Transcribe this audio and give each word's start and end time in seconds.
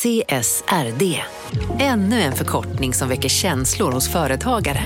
CSRD. 0.00 1.22
Ännu 1.80 2.20
en 2.20 2.32
förkortning 2.32 2.94
som 2.94 3.08
väcker 3.08 3.28
känslor 3.28 3.92
hos 3.92 4.12
företagare. 4.12 4.80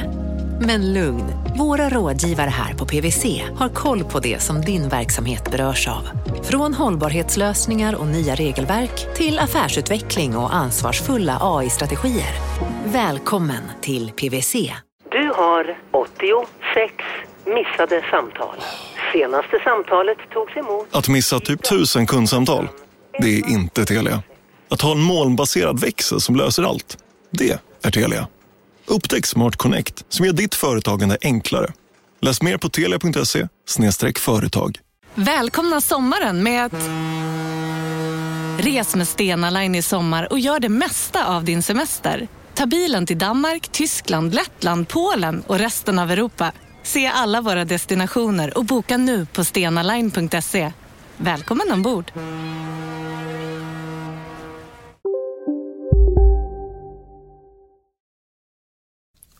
Men 0.60 0.92
lugn, 0.92 1.24
våra 1.58 1.88
rådgivare 1.88 2.50
här 2.50 2.74
på 2.74 2.86
PWC 2.86 3.42
har 3.58 3.68
koll 3.68 4.04
på 4.04 4.20
det 4.20 4.42
som 4.42 4.60
din 4.60 4.88
verksamhet 4.88 5.50
berörs 5.50 5.88
av. 5.88 6.08
Från 6.42 6.74
hållbarhetslösningar 6.74 7.94
och 7.94 8.06
nya 8.06 8.34
regelverk 8.34 9.16
till 9.16 9.38
affärsutveckling 9.38 10.36
och 10.36 10.54
ansvarsfulla 10.54 11.38
AI-strategier. 11.40 12.34
Välkommen 12.84 13.62
till 13.80 14.10
PWC. 14.10 14.72
Du 15.10 15.32
har 15.36 15.78
86 15.90 16.94
missade 17.46 18.02
samtal. 18.10 18.56
Senaste 19.12 19.58
samtalet 19.64 20.18
togs 20.32 20.56
emot... 20.56 20.88
Att 20.90 21.08
missa 21.08 21.40
typ 21.40 21.62
tusen 21.62 22.06
kundsamtal, 22.06 22.68
det 23.18 23.38
är 23.38 23.50
inte 23.50 23.84
Telia. 23.84 24.22
Att 24.74 24.80
ha 24.80 24.92
en 24.92 25.00
molnbaserad 25.00 25.80
växel 25.80 26.20
som 26.20 26.36
löser 26.36 26.62
allt, 26.62 26.98
det 27.30 27.60
är 27.82 27.90
Telia. 27.90 28.28
Upptäck 28.86 29.26
Smart 29.26 29.56
Connect 29.56 30.04
som 30.08 30.26
gör 30.26 30.32
ditt 30.32 30.54
företagande 30.54 31.18
enklare. 31.22 31.72
Läs 32.20 32.42
mer 32.42 32.56
på 32.56 32.68
telia.se 32.68 33.48
företag. 34.18 34.78
Välkomna 35.14 35.80
sommaren 35.80 36.42
med 36.42 36.64
att... 36.64 36.72
Res 38.64 38.96
med 38.96 39.08
Stena 39.08 39.50
Line 39.50 39.74
i 39.74 39.82
sommar 39.82 40.32
och 40.32 40.38
gör 40.38 40.60
det 40.60 40.68
mesta 40.68 41.26
av 41.26 41.44
din 41.44 41.62
semester. 41.62 42.28
Ta 42.54 42.66
bilen 42.66 43.06
till 43.06 43.18
Danmark, 43.18 43.68
Tyskland, 43.68 44.34
Lettland, 44.34 44.88
Polen 44.88 45.42
och 45.46 45.58
resten 45.58 45.98
av 45.98 46.10
Europa. 46.10 46.52
Se 46.82 47.06
alla 47.06 47.40
våra 47.40 47.64
destinationer 47.64 48.58
och 48.58 48.64
boka 48.64 48.96
nu 48.96 49.26
på 49.26 49.44
stenaline.se. 49.44 50.72
Välkommen 51.16 51.72
ombord! 51.72 52.12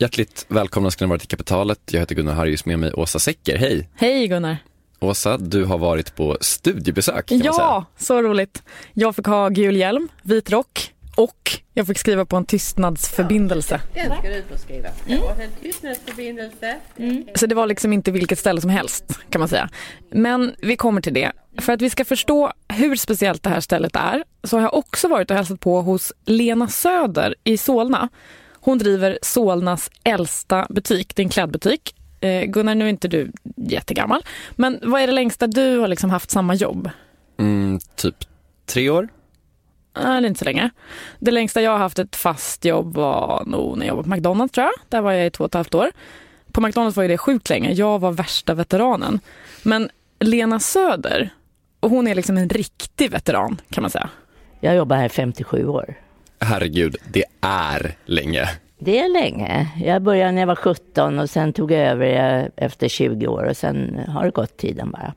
Hjärtligt 0.04 0.46
välkomna 0.48 0.90
ska 0.90 1.04
ni 1.04 1.08
vara 1.08 1.18
till 1.18 1.28
Kapitalet. 1.28 1.80
Jag 1.90 2.00
heter 2.00 2.14
Gunnar 2.14 2.32
Harjus, 2.32 2.64
med 2.64 2.78
mig 2.78 2.92
Åsa 2.92 3.18
Secker. 3.18 3.58
Hej! 3.58 3.88
Hej 3.94 4.28
Gunnar! 4.28 4.56
Åsa, 5.00 5.36
du 5.38 5.64
har 5.64 5.78
varit 5.78 6.16
på 6.16 6.38
studiebesök 6.40 7.26
kan 7.26 7.38
ja, 7.38 7.44
man 7.44 7.54
säga. 7.54 7.86
så 7.96 8.22
roligt. 8.22 8.62
Jag 8.92 9.16
fick 9.16 9.26
ha 9.26 9.48
gul 9.48 9.76
hjälm, 9.76 10.08
vit 10.22 10.50
rock 10.50 10.92
och 11.16 11.60
jag 11.74 11.86
fick 11.86 11.98
skriva 11.98 12.24
på 12.24 12.36
en 12.36 12.44
tystnadsförbindelse. 12.44 13.80
Den 13.94 14.18
ska 14.18 14.28
du 14.28 14.42
få 14.50 14.58
skriva 14.58 14.88
på. 14.88 15.12
Mm. 15.12 15.40
En 15.40 15.50
tystnadsförbindelse. 15.62 16.76
Mm. 16.96 17.24
Så 17.34 17.46
det 17.46 17.54
var 17.54 17.66
liksom 17.66 17.92
inte 17.92 18.10
vilket 18.10 18.38
ställe 18.38 18.60
som 18.60 18.70
helst 18.70 19.04
kan 19.30 19.38
man 19.38 19.48
säga. 19.48 19.68
Men 20.10 20.54
vi 20.58 20.76
kommer 20.76 21.00
till 21.00 21.14
det. 21.14 21.32
För 21.58 21.72
att 21.72 21.82
vi 21.82 21.90
ska 21.90 22.04
förstå 22.04 22.52
hur 22.68 22.96
speciellt 22.96 23.42
det 23.42 23.50
här 23.50 23.60
stället 23.60 23.96
är 23.96 24.24
så 24.42 24.56
har 24.56 24.62
jag 24.62 24.74
också 24.74 25.08
varit 25.08 25.30
och 25.30 25.36
hälsat 25.36 25.60
på 25.60 25.82
hos 25.82 26.12
Lena 26.24 26.68
Söder 26.68 27.34
i 27.44 27.56
Solna. 27.56 28.08
Hon 28.64 28.78
driver 28.78 29.18
Solnas 29.22 29.90
äldsta 30.04 30.66
butik, 30.70 31.16
det 31.16 31.22
är 31.22 31.24
en 31.24 31.30
klädbutik. 31.30 31.94
Eh, 32.20 32.44
Gunnar, 32.44 32.74
nu 32.74 32.84
är 32.84 32.88
inte 32.88 33.08
du 33.08 33.32
jättegammal, 33.56 34.24
men 34.50 34.78
vad 34.82 35.00
är 35.00 35.06
det 35.06 35.12
längsta 35.12 35.46
du 35.46 35.78
har 35.78 35.88
liksom 35.88 36.10
haft 36.10 36.30
samma 36.30 36.54
jobb? 36.54 36.90
Mm, 37.38 37.78
typ 37.96 38.14
tre 38.66 38.90
år. 38.90 39.08
Nej, 39.96 40.20
det 40.20 40.26
är 40.26 40.28
inte 40.28 40.38
så 40.38 40.44
länge. 40.44 40.70
Det 41.18 41.30
längsta 41.30 41.62
jag 41.62 41.70
har 41.70 41.78
haft 41.78 41.98
ett 41.98 42.16
fast 42.16 42.64
jobb 42.64 42.94
var 42.94 43.44
nog 43.46 43.78
när 43.78 43.86
jag 43.86 43.92
jobbade 43.92 44.08
på 44.08 44.14
McDonalds 44.14 44.52
tror 44.52 44.64
jag. 44.64 44.74
Där 44.88 45.00
var 45.00 45.12
jag 45.12 45.26
i 45.26 45.30
två 45.30 45.44
och 45.44 45.50
ett 45.50 45.54
halvt 45.54 45.74
år. 45.74 45.90
På 46.52 46.60
McDonalds 46.60 46.96
var 46.96 47.08
det 47.08 47.18
sjukt 47.18 47.50
länge. 47.50 47.72
Jag 47.72 47.98
var 47.98 48.12
värsta 48.12 48.54
veteranen. 48.54 49.20
Men 49.62 49.90
Lena 50.20 50.60
Söder, 50.60 51.30
hon 51.80 52.06
är 52.08 52.14
liksom 52.14 52.38
en 52.38 52.48
riktig 52.48 53.10
veteran 53.10 53.60
kan 53.70 53.82
man 53.82 53.90
säga. 53.90 54.10
Jag 54.60 54.76
jobbar 54.76 54.96
här 54.96 55.08
57 55.08 55.66
år. 55.66 55.94
Herregud, 56.44 56.96
det 57.12 57.24
är 57.40 57.94
länge. 58.04 58.48
Det 58.78 58.98
är 58.98 59.08
länge. 59.08 59.68
Jag 59.84 60.02
började 60.02 60.32
när 60.32 60.42
jag 60.42 60.46
var 60.46 60.56
17 60.56 61.18
och 61.18 61.30
sen 61.30 61.52
tog 61.52 61.72
jag 61.72 61.80
över 61.80 62.50
efter 62.56 62.88
20 62.88 63.26
år 63.26 63.44
och 63.44 63.56
sen 63.56 64.00
har 64.08 64.24
det 64.24 64.30
gått 64.30 64.56
tiden 64.56 64.90
bara. 64.90 65.14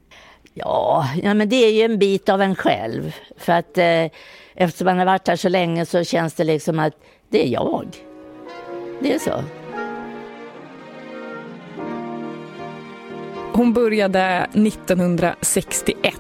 Ja, 0.54 1.10
ja 1.24 1.34
men 1.34 1.50
det 1.50 1.56
är 1.56 1.72
ju 1.72 1.82
en 1.82 2.00
bit 2.00 2.30
av 2.30 2.42
en 2.42 2.56
själv. 2.56 3.16
För 3.38 3.54
att 3.54 3.78
eh, 3.78 4.06
eftersom 4.56 4.86
man 4.86 4.98
har 4.98 5.06
varit 5.06 5.28
här 5.28 5.36
så 5.36 5.50
länge 5.50 5.86
så 5.86 6.04
känns 6.04 6.34
det 6.34 6.44
liksom 6.44 6.80
att 6.80 6.94
det 7.30 7.48
är 7.48 7.50
jag. 7.50 7.88
Det 9.02 9.14
är 9.14 9.20
så. 9.20 9.44
Hon 13.54 13.74
började 13.74 14.48
1961. 14.54 16.16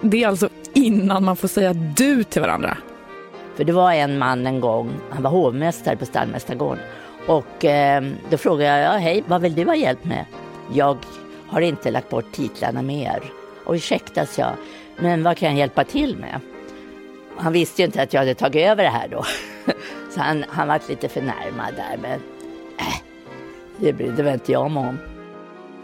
Det 0.00 0.22
är 0.22 0.28
alltså 0.28 0.48
innan 0.74 1.24
man 1.24 1.36
får 1.36 1.48
säga 1.48 1.72
du 1.72 2.24
till 2.24 2.40
varandra. 2.40 2.76
För 3.54 3.64
det 3.64 3.72
var 3.72 3.92
en 3.92 4.18
man 4.18 4.46
en 4.46 4.60
gång, 4.60 4.92
han 5.10 5.22
var 5.22 5.30
hovmästare 5.30 5.96
på 5.96 6.06
stallmästargården. 6.06 6.84
Och 7.26 7.64
eh, 7.64 8.02
då 8.30 8.36
frågade 8.36 8.78
jag, 8.78 8.94
ja, 8.94 8.98
hej, 8.98 9.24
vad 9.26 9.40
vill 9.40 9.54
du 9.54 9.64
ha 9.64 9.74
hjälp 9.74 10.04
med? 10.04 10.24
Jag 10.72 10.98
har 11.46 11.60
inte 11.60 11.90
lagt 11.90 12.10
bort 12.10 12.32
titlarna 12.32 12.82
mer. 12.82 13.22
Och 13.64 13.74
ursäkta, 13.74 14.26
sa 14.26 14.42
jag, 14.42 14.52
men 14.96 15.22
vad 15.22 15.36
kan 15.36 15.48
jag 15.48 15.58
hjälpa 15.58 15.84
till 15.84 16.16
med? 16.16 16.40
Han 17.36 17.52
visste 17.52 17.82
ju 17.82 17.86
inte 17.86 18.02
att 18.02 18.12
jag 18.12 18.20
hade 18.20 18.34
tagit 18.34 18.66
över 18.66 18.84
det 18.84 18.90
här 18.90 19.08
då. 19.08 19.24
Så 20.14 20.20
han, 20.20 20.44
han 20.48 20.68
var 20.68 20.80
lite 20.88 21.08
förnärmad 21.08 21.74
där, 21.76 21.98
men 22.02 22.20
äh, 22.78 22.96
det 23.76 23.92
brydde 23.92 24.22
väl 24.22 24.34
inte 24.34 24.52
jag 24.52 24.70
mig 24.70 24.88
om. 24.88 24.98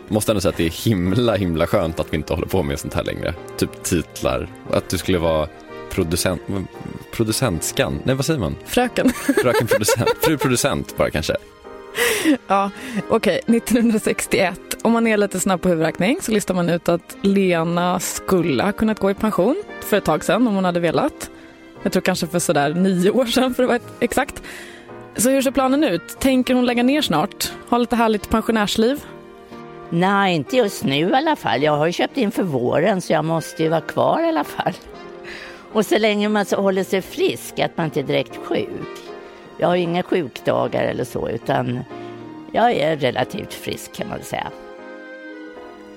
Måste 0.08 0.32
ändå 0.32 0.40
säga 0.40 0.50
att 0.50 0.56
det 0.56 0.66
är 0.66 0.84
himla, 0.84 1.34
himla 1.34 1.66
skönt 1.66 2.00
att 2.00 2.12
vi 2.12 2.16
inte 2.16 2.34
håller 2.34 2.46
på 2.46 2.62
med 2.62 2.78
sånt 2.78 2.94
här 2.94 3.04
längre. 3.04 3.34
Typ 3.56 3.82
titlar, 3.82 4.48
att 4.70 4.88
du 4.88 4.98
skulle 4.98 5.18
vara 5.18 5.48
producent, 5.90 6.42
producentskan, 7.12 8.02
nej 8.04 8.14
vad 8.14 8.24
säger 8.24 8.40
man? 8.40 8.56
Fröken. 8.64 9.12
Fröken 9.42 9.66
producent, 9.66 10.10
fru 10.20 10.38
producent 10.38 10.96
bara 10.96 11.10
kanske. 11.10 11.36
Ja, 12.46 12.70
okej, 13.08 13.40
okay. 13.46 13.56
1961. 13.56 14.60
Om 14.82 14.92
man 14.92 15.06
är 15.06 15.16
lite 15.16 15.40
snabb 15.40 15.62
på 15.62 15.68
huvudräkning 15.68 16.18
så 16.22 16.32
listar 16.32 16.54
man 16.54 16.68
ut 16.68 16.88
att 16.88 17.16
Lena 17.22 18.00
skulle 18.00 18.62
ha 18.62 18.72
kunnat 18.72 18.98
gå 18.98 19.10
i 19.10 19.14
pension 19.14 19.62
för 19.80 19.96
ett 19.96 20.04
tag 20.04 20.24
sedan 20.24 20.46
om 20.48 20.54
hon 20.54 20.64
hade 20.64 20.80
velat. 20.80 21.30
Jag 21.82 21.92
tror 21.92 22.00
kanske 22.00 22.26
för 22.26 22.38
sådär 22.38 22.74
nio 22.74 23.10
år 23.10 23.26
sedan 23.26 23.54
för 23.54 23.62
att 23.62 23.68
vara 23.68 23.80
exakt. 24.00 24.42
Så 25.16 25.30
hur 25.30 25.42
ser 25.42 25.50
planen 25.50 25.84
ut? 25.84 26.20
Tänker 26.20 26.54
hon 26.54 26.66
lägga 26.66 26.82
ner 26.82 27.02
snart? 27.02 27.52
Ha 27.68 27.78
lite 27.78 27.96
härligt 27.96 28.30
pensionärsliv? 28.30 29.04
Nej, 29.90 30.36
inte 30.36 30.56
just 30.56 30.84
nu 30.84 30.96
i 30.96 31.14
alla 31.14 31.36
fall. 31.36 31.62
Jag 31.62 31.76
har 31.76 31.86
ju 31.86 31.92
köpt 31.92 32.16
in 32.16 32.30
för 32.30 32.42
våren 32.42 33.00
så 33.00 33.12
jag 33.12 33.24
måste 33.24 33.62
ju 33.62 33.68
vara 33.68 33.80
kvar 33.80 34.20
i 34.20 34.28
alla 34.28 34.44
fall. 34.44 34.72
Och 35.72 35.86
så 35.86 35.98
länge 35.98 36.28
man 36.28 36.44
så 36.44 36.56
håller 36.56 36.84
sig 36.84 37.02
frisk, 37.02 37.58
att 37.58 37.76
man 37.76 37.86
inte 37.86 38.00
är 38.00 38.04
direkt 38.04 38.36
sjuk. 38.36 38.98
Jag 39.58 39.68
har 39.68 39.76
inga 39.76 40.02
sjukdagar 40.02 40.84
eller 40.84 41.04
så, 41.04 41.28
utan 41.28 41.80
jag 42.52 42.72
är 42.72 42.96
relativt 42.96 43.54
frisk 43.54 43.92
kan 43.92 44.08
man 44.08 44.22
säga. 44.22 44.50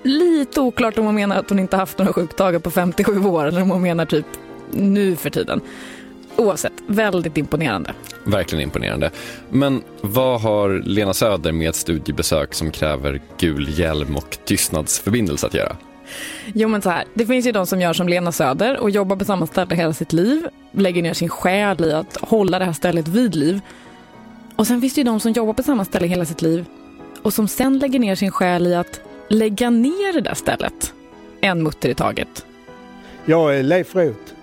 Lite 0.04 0.62
oklart 0.62 0.98
om 0.98 1.06
hon 1.06 1.16
menar 1.16 1.36
att 1.36 1.50
hon 1.50 1.60
inte 1.60 1.78
haft 1.78 1.98
några 1.98 2.14
sjukdagar 2.14 2.60
på 2.60 2.72
57 2.72 3.26
år 3.26 3.46
eller 3.46 3.62
om 3.62 3.70
hon 3.70 3.82
menar 3.82 4.06
typ 4.06 4.26
nu 4.72 5.16
för 5.16 5.30
tiden. 5.30 5.62
Oavsett, 6.36 6.74
väldigt 6.88 7.38
imponerande. 7.38 7.94
Verkligen 8.24 8.64
imponerande. 8.64 9.12
Men 9.50 9.84
vad 10.02 10.42
har 10.42 10.82
Lena 10.86 11.14
Söder 11.14 11.52
med 11.52 11.70
ett 11.70 11.76
studiebesök 11.76 12.54
som 12.54 12.72
kräver 12.72 13.22
gul 13.38 13.80
hjälm 13.80 14.18
och 14.18 14.38
tystnadsförbindelse 14.46 15.48
att 15.48 15.54
göra? 15.54 15.78
Jo 16.54 16.68
men 16.68 16.82
så 16.82 16.90
här, 16.90 17.04
det 17.14 17.26
finns 17.26 17.48
ju 17.48 17.52
de 17.52 17.68
som 17.68 17.82
gör 17.82 17.94
som 17.94 18.10
Lena 18.10 18.32
Söder 18.32 18.80
och 18.80 18.90
jobbar 18.90 19.16
på 19.16 19.26
samma 19.26 19.48
ställe 19.48 19.76
hela 19.76 19.94
sitt 19.94 20.14
liv, 20.14 20.48
lägger 20.72 21.02
ner 21.02 21.14
sin 21.14 21.30
själ 21.30 21.86
i 21.86 21.94
att 21.94 22.18
hålla 22.22 22.60
det 22.60 22.66
här 22.66 22.74
stället 22.74 23.08
vid 23.08 23.36
liv. 23.36 23.62
Och 24.56 24.68
sen 24.68 24.82
finns 24.82 24.94
det 24.94 25.02
ju 25.02 25.06
de 25.06 25.20
som 25.20 25.32
jobbar 25.32 25.54
på 25.54 25.64
samma 25.64 25.86
ställe 25.86 26.08
hela 26.08 26.26
sitt 26.26 26.42
liv 26.42 26.66
och 27.22 27.34
som 27.34 27.48
sen 27.48 27.80
lägger 27.80 28.00
ner 28.00 28.16
sin 28.16 28.32
själ 28.32 28.68
i 28.68 28.76
att 28.76 29.02
lägga 29.28 29.70
ner 29.70 30.14
det 30.14 30.22
där 30.22 30.34
stället. 30.34 30.94
En 31.42 31.64
mutter 31.64 31.90
i 31.90 31.96
taget. 31.96 32.46
Jag 33.26 33.58
är 33.58 33.64
Leif 33.64 33.96
Roth 33.96 34.34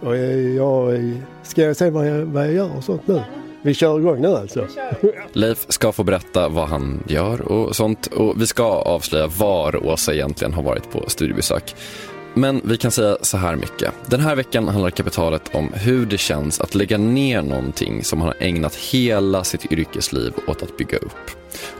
och 0.00 0.16
jag 0.16 1.14
ska 1.42 1.62
jag 1.62 1.76
säga 1.76 1.90
vad 1.90 2.08
jag, 2.08 2.24
vad 2.24 2.46
jag 2.46 2.52
gör 2.52 2.76
och 2.76 2.84
sånt 2.84 3.06
nu. 3.06 3.22
Vi 3.62 3.74
kör 3.74 3.98
igång 3.98 4.20
nu 4.20 4.28
alltså. 4.28 4.66
Leif 5.32 5.66
ska 5.68 5.92
få 5.92 6.04
berätta 6.04 6.48
vad 6.48 6.68
han 6.68 7.02
gör 7.08 7.40
och 7.40 7.76
sånt 7.76 8.06
och 8.06 8.42
vi 8.42 8.46
ska 8.46 8.64
avslöja 8.64 9.26
var 9.26 9.86
Åsa 9.86 10.14
egentligen 10.14 10.54
har 10.54 10.62
varit 10.62 10.90
på 10.90 11.04
studiebesök. 11.10 11.74
Men 12.34 12.60
vi 12.64 12.76
kan 12.76 12.90
säga 12.90 13.16
så 13.22 13.36
här 13.36 13.56
mycket. 13.56 13.92
Den 14.06 14.20
här 14.20 14.36
veckan 14.36 14.68
handlar 14.68 14.90
kapitalet 14.90 15.54
om 15.54 15.72
hur 15.72 16.06
det 16.06 16.18
känns 16.18 16.60
att 16.60 16.74
lägga 16.74 16.98
ner 16.98 17.42
någonting 17.42 18.04
som 18.04 18.20
han 18.20 18.28
har 18.28 18.36
ägnat 18.46 18.74
hela 18.74 19.44
sitt 19.44 19.72
yrkesliv 19.72 20.32
åt 20.46 20.62
att 20.62 20.76
bygga 20.76 20.98
upp. 20.98 21.30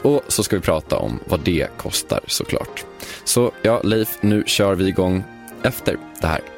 Och 0.03 0.23
så 0.29 0.43
ska 0.43 0.57
vi 0.57 0.63
prata 0.63 0.97
om 0.97 1.19
vad 1.25 1.41
det 1.41 1.69
kostar 1.77 2.21
såklart. 2.27 2.85
Så 3.25 3.53
ja, 3.63 3.81
Leif, 3.85 4.19
nu 4.21 4.43
kör 4.47 4.75
vi 4.75 4.89
igång 4.89 5.25
efter 5.63 5.97
det 6.21 6.27
här. 6.27 6.58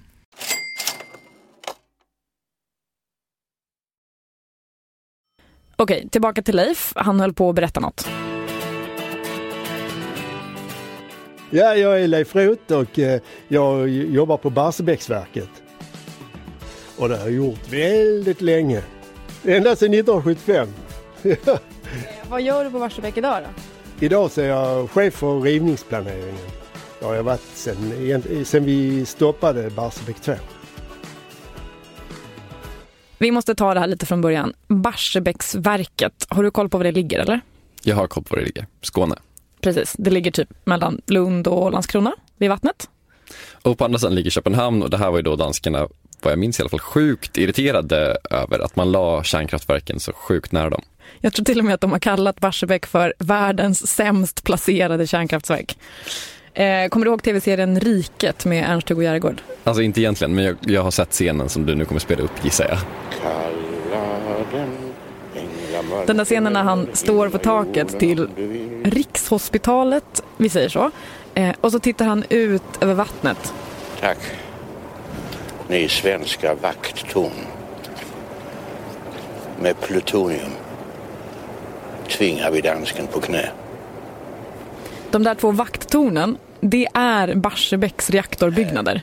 Okej, 5.81 6.07
tillbaka 6.11 6.41
till 6.41 6.55
Leif. 6.55 6.93
Han 6.95 7.19
höll 7.19 7.33
på 7.33 7.49
att 7.49 7.55
berätta 7.55 7.79
något. 7.79 8.09
Ja, 11.49 11.75
jag 11.75 12.01
är 12.01 12.07
Leif 12.07 12.35
Roth 12.35 12.73
och 12.73 12.99
eh, 12.99 13.21
jag 13.47 13.89
jobbar 13.89 14.37
på 14.37 14.49
Barsebäcksverket. 14.49 15.49
Och 16.97 17.09
det 17.09 17.17
har 17.17 17.23
jag 17.23 17.33
gjort 17.33 17.73
väldigt 17.73 18.41
länge. 18.41 18.83
Ända 19.43 19.75
sedan 19.75 19.93
1975. 19.93 20.67
Vad 22.29 22.41
gör 22.41 22.63
du 22.63 22.71
på 22.71 22.79
Barsebäck 22.79 23.17
idag 23.17 23.43
då? 23.43 23.49
Idag 24.05 24.31
så 24.31 24.41
är 24.41 24.45
jag 24.45 24.89
chef 24.89 25.13
för 25.13 25.41
rivningsplaneringen. 25.41 26.35
Det 26.99 27.05
har 27.05 27.15
jag 27.15 27.23
varit 27.23 27.41
sedan, 27.53 27.93
sedan 28.45 28.65
vi 28.65 29.05
stoppade 29.05 29.69
Barsebäck 29.69 30.21
2. 30.21 30.33
Vi 33.21 33.31
måste 33.31 33.55
ta 33.55 33.73
det 33.73 33.79
här 33.79 33.87
lite 33.87 34.05
från 34.05 34.21
början. 34.21 34.53
Barsebäcksverket, 34.67 36.25
har 36.29 36.43
du 36.43 36.51
koll 36.51 36.69
på 36.69 36.77
var 36.77 36.83
det 36.83 36.91
ligger 36.91 37.19
eller? 37.19 37.41
Jag 37.83 37.95
har 37.95 38.07
koll 38.07 38.23
på 38.23 38.35
var 38.35 38.39
det 38.39 38.45
ligger. 38.45 38.67
Skåne. 38.81 39.15
Precis, 39.61 39.95
det 39.97 40.09
ligger 40.09 40.31
typ 40.31 40.49
mellan 40.63 41.01
Lund 41.07 41.47
och 41.47 41.71
Landskrona 41.71 42.13
vid 42.37 42.49
vattnet. 42.49 42.89
Och 43.61 43.77
på 43.77 43.85
andra 43.85 43.99
sidan 43.99 44.15
ligger 44.15 44.29
Köpenhamn 44.29 44.83
och 44.83 44.89
det 44.89 44.97
här 44.97 45.11
var 45.11 45.17
ju 45.17 45.21
då 45.21 45.35
danskarna, 45.35 45.87
vad 46.21 46.31
jag 46.31 46.39
minns 46.39 46.59
i 46.59 46.63
alla 46.63 46.69
fall, 46.69 46.79
sjukt 46.79 47.37
irriterade 47.37 48.17
över 48.29 48.59
att 48.59 48.75
man 48.75 48.91
la 48.91 49.23
kärnkraftverken 49.23 49.99
så 49.99 50.13
sjukt 50.13 50.51
nära 50.51 50.69
dem. 50.69 50.81
Jag 51.19 51.33
tror 51.33 51.45
till 51.45 51.59
och 51.59 51.65
med 51.65 51.73
att 51.73 51.81
de 51.81 51.91
har 51.91 51.99
kallat 51.99 52.39
Barsebäck 52.39 52.85
för 52.85 53.13
världens 53.19 53.87
sämst 53.87 54.43
placerade 54.43 55.07
kärnkraftverk. 55.07 55.77
Eh, 56.53 56.89
kommer 56.89 57.05
du 57.05 57.11
ihåg 57.11 57.23
tv-serien 57.23 57.79
Riket 57.79 58.45
med 58.45 58.69
Ernst-Hugo 58.69 59.03
Järegård? 59.03 59.41
Alltså 59.63 59.81
inte 59.81 60.01
egentligen, 60.01 60.35
men 60.35 60.43
jag, 60.45 60.55
jag, 60.61 60.83
har 60.83 60.91
sett 60.91 61.11
scenen 61.11 61.49
som 61.49 61.65
du 61.65 61.75
nu 61.75 61.85
kommer 61.85 61.99
spela 61.99 62.23
upp 62.23 62.45
gissar 62.45 62.67
jag. 62.69 62.77
Den 66.07 66.17
där 66.17 66.25
scenen 66.25 66.53
när 66.53 66.63
han 66.63 66.87
står 66.93 67.29
på 67.29 67.37
taket 67.37 67.99
till 67.99 68.27
Rikshospitalet, 68.83 70.23
vi 70.37 70.49
säger 70.49 70.69
så. 70.69 70.91
Eh, 71.33 71.55
och 71.61 71.71
så 71.71 71.79
tittar 71.79 72.05
han 72.05 72.23
ut 72.29 72.63
över 72.81 72.93
vattnet. 72.93 73.53
Tack. 73.99 74.17
Ni 75.67 75.87
svenska 75.89 76.55
vakttorn. 76.55 77.31
Med 79.61 79.81
plutonium 79.81 80.51
tvingar 82.09 82.51
vi 82.51 82.61
dansken 82.61 83.07
på 83.07 83.21
knä. 83.21 83.49
De 85.11 85.23
där 85.23 85.35
två 85.35 85.51
vakttornen, 85.51 86.37
det 86.61 86.87
är 86.93 87.35
Barsebäcks 87.35 88.09
reaktorbyggnader. 88.09 89.01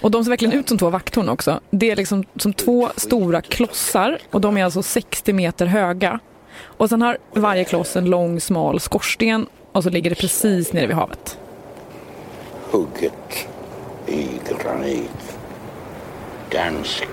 Och 0.00 0.10
de 0.10 0.24
ser 0.24 0.30
verkligen 0.30 0.54
ut 0.54 0.68
som 0.68 0.78
två 0.78 0.90
vakttorn 0.90 1.28
också. 1.28 1.60
Det 1.70 1.90
är 1.90 1.96
liksom 1.96 2.24
som 2.36 2.52
två 2.52 2.90
stora 2.96 3.40
klossar 3.40 4.18
och 4.30 4.40
de 4.40 4.56
är 4.56 4.64
alltså 4.64 4.82
60 4.82 5.32
meter 5.32 5.66
höga. 5.66 6.18
Och 6.62 6.88
sen 6.88 7.02
har 7.02 7.18
varje 7.34 7.64
kloss 7.64 7.96
en 7.96 8.04
lång 8.04 8.40
smal 8.40 8.80
skorsten 8.80 9.46
och 9.72 9.82
så 9.82 9.90
ligger 9.90 10.10
det 10.10 10.16
precis 10.16 10.72
nere 10.72 10.86
vid 10.86 10.96
havet. 10.96 11.38
Hugget 12.70 13.48
i 14.06 14.26
granit. 14.48 15.38
Dansk. 16.50 17.08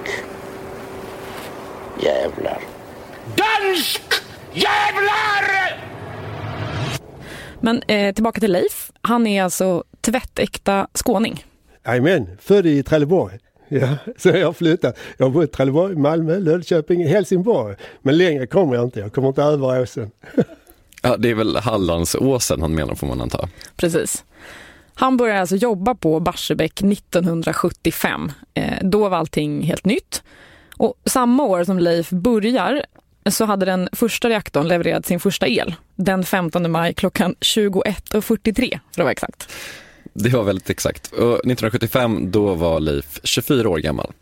Jävlar. 2.03 2.59
Dansk 3.35 4.01
jävlar! 4.53 5.79
Men 7.61 7.83
eh, 7.87 8.13
tillbaka 8.13 8.39
till 8.39 8.51
Leif. 8.51 8.91
Han 9.01 9.27
är 9.27 9.43
alltså 9.43 9.83
tvättäkta 10.01 10.87
skåning. 10.93 11.45
Jajamän, 11.85 12.37
född 12.41 12.65
i 12.65 12.83
Trelleborg. 12.83 13.37
Ja, 13.67 13.97
så 14.17 14.29
jag 14.29 14.57
flyttat. 14.57 14.97
Jag 15.17 15.25
har 15.25 15.31
bott 15.31 15.43
i 15.43 15.47
Trelleborg, 15.47 15.95
Malmö, 15.95 16.39
Lödköping, 16.39 17.07
Helsingborg. 17.07 17.75
Men 18.01 18.17
längre 18.17 18.47
kommer 18.47 18.75
jag 18.75 18.83
inte. 18.83 18.99
Jag 18.99 19.13
kommer 19.13 19.27
inte 19.27 19.43
över 19.43 19.81
åsen. 19.81 20.11
Ja, 21.01 21.17
det 21.17 21.29
är 21.29 21.35
väl 21.35 21.55
Hallandsåsen 21.55 22.61
han 22.61 22.75
menar 22.75 22.95
får 22.95 23.07
man 23.07 23.21
anta. 23.21 23.49
Precis. 23.75 24.23
Han 24.93 25.17
började 25.17 25.39
alltså 25.39 25.55
jobba 25.55 25.95
på 25.95 26.19
Barsebäck 26.19 26.81
1975. 26.81 28.31
Eh, 28.53 28.73
då 28.81 29.09
var 29.09 29.17
allting 29.17 29.61
helt 29.61 29.85
nytt. 29.85 30.23
Och 30.77 30.93
samma 31.05 31.43
år 31.43 31.63
som 31.63 31.79
Leif 31.79 32.09
börjar 32.09 32.85
så 33.31 33.45
hade 33.45 33.65
den 33.65 33.89
första 33.91 34.29
reaktorn 34.29 34.67
levererat 34.67 35.05
sin 35.05 35.19
första 35.19 35.47
el 35.47 35.75
den 35.95 36.23
15 36.23 36.71
maj 36.71 36.93
klockan 36.93 37.35
21.43 37.39 38.79
för 38.91 39.01
att 39.01 39.05
vara 39.05 39.11
exakt. 39.11 39.49
Det 40.13 40.29
var 40.29 40.43
väldigt 40.43 40.69
exakt. 40.69 41.07
Och 41.11 41.19
1975 41.19 42.31
då 42.31 42.53
var 42.53 42.79
Leif 42.79 43.19
24 43.23 43.69
år 43.69 43.77
gammal. 43.77 44.13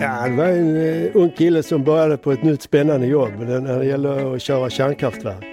Ja, 0.00 0.28
det 0.28 0.36
var 0.36 0.44
en 0.44 0.76
uh, 0.76 1.10
ung 1.14 1.30
kille 1.30 1.62
som 1.62 1.84
började 1.84 2.16
på 2.16 2.32
ett 2.32 2.42
nytt 2.42 2.62
spännande 2.62 3.06
jobb 3.06 3.32
när 3.38 3.78
det 3.78 3.86
gäller 3.86 4.34
att 4.34 4.42
köra 4.42 4.70
kärnkraftverk. 4.70 5.44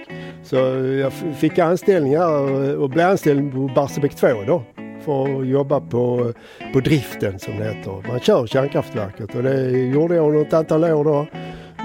Så 0.44 0.56
jag 1.00 1.12
fick 1.38 1.58
anställningar 1.58 2.26
och, 2.26 2.82
och 2.82 2.90
blev 2.90 3.08
anställd 3.08 3.52
på 3.52 3.70
Barsebäck 3.74 4.14
2 4.14 4.42
då 4.46 4.64
för 5.04 5.40
att 5.40 5.46
jobba 5.46 5.80
på, 5.80 6.32
på 6.72 6.80
driften 6.80 7.38
som 7.38 7.58
det 7.58 7.64
heter. 7.64 8.08
Man 8.08 8.20
kör 8.20 8.46
kärnkraftverket 8.46 9.34
och 9.34 9.42
det 9.42 9.70
gjorde 9.70 10.14
jag 10.14 10.28
under 10.28 10.42
ett 10.42 10.52
antal 10.52 10.84
år 10.84 11.04
då. 11.04 11.26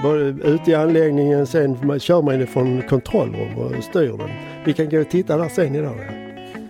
Både 0.02 0.24
ute 0.24 0.70
i 0.70 0.74
anläggningen, 0.74 1.46
sen 1.46 2.00
kör 2.00 2.22
man 2.22 2.38
det 2.38 2.46
från 2.46 2.82
kontrollrum 2.82 3.58
och 3.58 3.84
styr 3.84 4.18
den. 4.18 4.30
Vi 4.64 4.72
kan 4.72 4.90
gå 4.90 5.00
och 5.00 5.08
titta 5.08 5.36
där 5.36 5.48
sen 5.48 5.74
idag. 5.74 6.26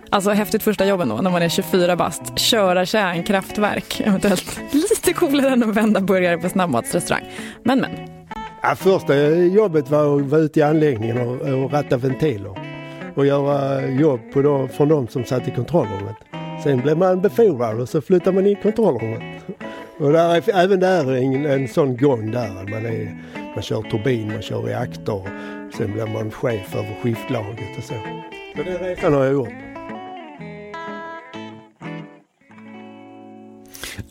Alltså 0.09 0.31
häftigt 0.31 0.63
första 0.63 0.85
jobben 0.85 1.09
då, 1.09 1.15
när 1.15 1.31
man 1.31 1.41
är 1.41 1.49
24 1.49 1.95
bast. 1.95 2.39
Köra 2.39 2.85
kärnkraftverk, 2.85 4.01
eventuellt 4.05 4.59
lite 4.71 5.13
coolare 5.13 5.53
än 5.53 5.63
att 5.63 5.75
vända 5.75 6.01
burgare 6.01 6.37
på 6.37 6.49
snabbmatsrestaurang. 6.49 7.23
Men 7.63 7.79
men. 7.79 7.91
Ja, 8.61 8.75
första 8.75 9.15
jobbet 9.35 9.89
var 9.89 10.19
att 10.19 10.25
vara 10.25 10.41
ute 10.41 10.59
i 10.59 10.63
anläggningen 10.63 11.17
och, 11.17 11.63
och 11.63 11.73
ratta 11.73 11.97
ventiler. 11.97 12.51
Och 13.15 13.25
göra 13.25 13.87
jobb 13.87 14.19
på 14.33 14.41
då, 14.41 14.67
från 14.67 14.89
de 14.89 15.07
som 15.07 15.25
satt 15.25 15.47
i 15.47 15.51
kontrollrummet. 15.51 16.15
Sen 16.63 16.81
blev 16.81 16.97
man 16.97 17.21
befordrad 17.21 17.81
och 17.81 17.89
så 17.89 18.01
flyttade 18.01 18.31
man 18.31 18.47
in 18.47 18.57
i 18.57 18.61
kontrollrummet. 18.61 19.43
Och 19.99 20.11
där 20.11 20.35
är, 20.35 20.55
även 20.55 20.79
där 20.79 21.11
är 21.11 21.15
en, 21.15 21.45
en 21.45 21.67
sån 21.67 21.97
gång 21.97 22.31
där. 22.31 22.69
Man, 22.69 22.85
är, 22.85 23.23
man 23.55 23.63
kör 23.63 23.81
turbin, 23.81 24.27
man 24.27 24.41
kör 24.41 24.61
reaktor. 24.61 25.29
Sen 25.77 25.93
blir 25.93 26.05
man 26.05 26.31
chef 26.31 26.75
över 26.75 26.95
skiftlaget 27.03 27.77
och 27.77 27.83
så. 27.83 27.93
Så 28.55 28.63
den 28.63 28.77
resan 28.77 29.13
har 29.13 29.23
jag 29.23 29.33
gjort. 29.33 29.53